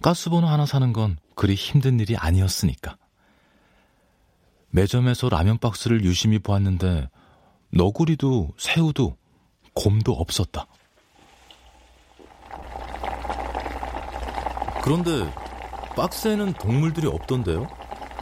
가스버너 0.02 0.48
하나 0.48 0.66
사는 0.66 0.94
건 0.94 1.18
그리 1.36 1.54
힘든 1.56 2.00
일이 2.00 2.16
아니었으니까. 2.18 2.98
매점에서 4.70 5.30
라면 5.30 5.58
박스를 5.58 6.04
유심히 6.06 6.40
보았는데 6.40 7.10
너구리도 7.74 8.50
새우도 8.58 9.18
곰도 9.74 10.14
없었다. 10.14 10.66
그런데 14.84 15.32
박스에는 15.96 16.54
동물들이 16.54 17.08
없던데요? 17.08 17.68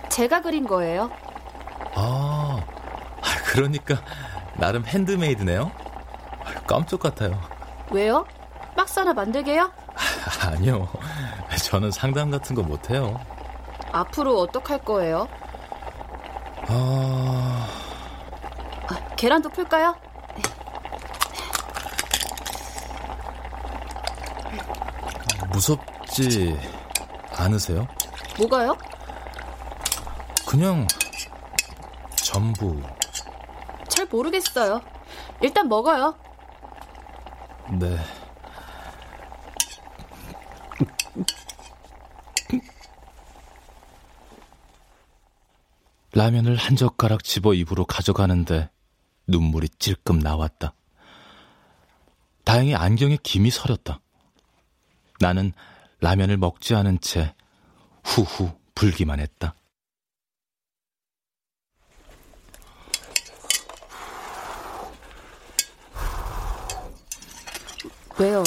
제가 0.09 0.41
그린 0.41 0.65
거예요. 0.65 1.09
아, 1.95 2.59
그러니까 3.45 4.03
나름 4.57 4.86
핸드메이드네요. 4.86 5.72
깜짝 6.67 6.99
같아요. 6.99 7.39
왜요? 7.92 8.26
박스 8.76 9.00
하나 9.00 9.14
만들게요? 9.14 9.72
아니요. 10.46 10.88
저는 11.64 11.92
상담 11.92 12.32
같은 12.32 12.56
거 12.56 12.62
못해요. 12.62 13.20
앞으로 13.92 14.40
어떡할 14.40 14.80
거예요? 14.84 15.28
아... 16.68 17.68
아 18.88 19.16
계란도 19.16 19.50
풀까요? 19.50 19.96
무섭지 25.52 26.58
않으세요? 27.36 27.88
뭐가요? 28.38 28.78
그냥 30.48 30.88
전부. 32.16 32.82
잘 33.88 34.06
모르겠어요. 34.06 34.82
일단 35.42 35.68
먹어요. 35.68 36.16
네. 37.78 37.97
라면을 46.13 46.55
한 46.55 46.76
젓가락 46.76 47.24
집어 47.24 47.53
입으로 47.53 47.86
가져가는데 47.86 48.70
눈물이 49.28 49.70
찔끔 49.78 50.17
나왔다. 50.20 50.74
다행히 52.43 52.74
안경에 52.74 53.17
김이 53.22 53.51
서렸다. 53.51 53.99
나는 55.20 55.53
라면을 56.01 56.38
먹지 56.38 56.74
않은 56.74 56.99
채 57.01 57.36
후후 58.03 58.51
불기만 58.74 59.20
했다. 59.20 59.53
왜요? 68.20 68.43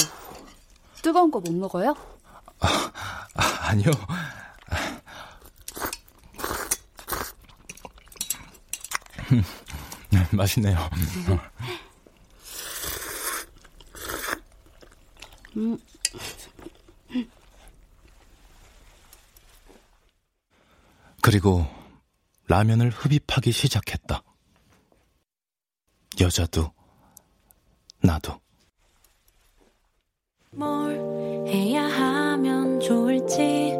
뜨거운 1.01 1.31
거 1.31 1.39
못 1.39 1.51
먹어요? 1.53 1.95
아, 2.59 2.91
아 3.35 3.73
니요. 3.75 3.91
맛있네요. 10.31 10.77
음. 15.57 15.77
그리고 21.21 21.65
라면을 22.47 22.89
흡입하기 22.89 23.51
시작했다. 23.51 24.21
여자도 26.19 26.71
나도. 28.01 28.42
뭘 30.55 30.99
해야 31.47 31.83
하면 31.83 32.79
좋을지 32.79 33.75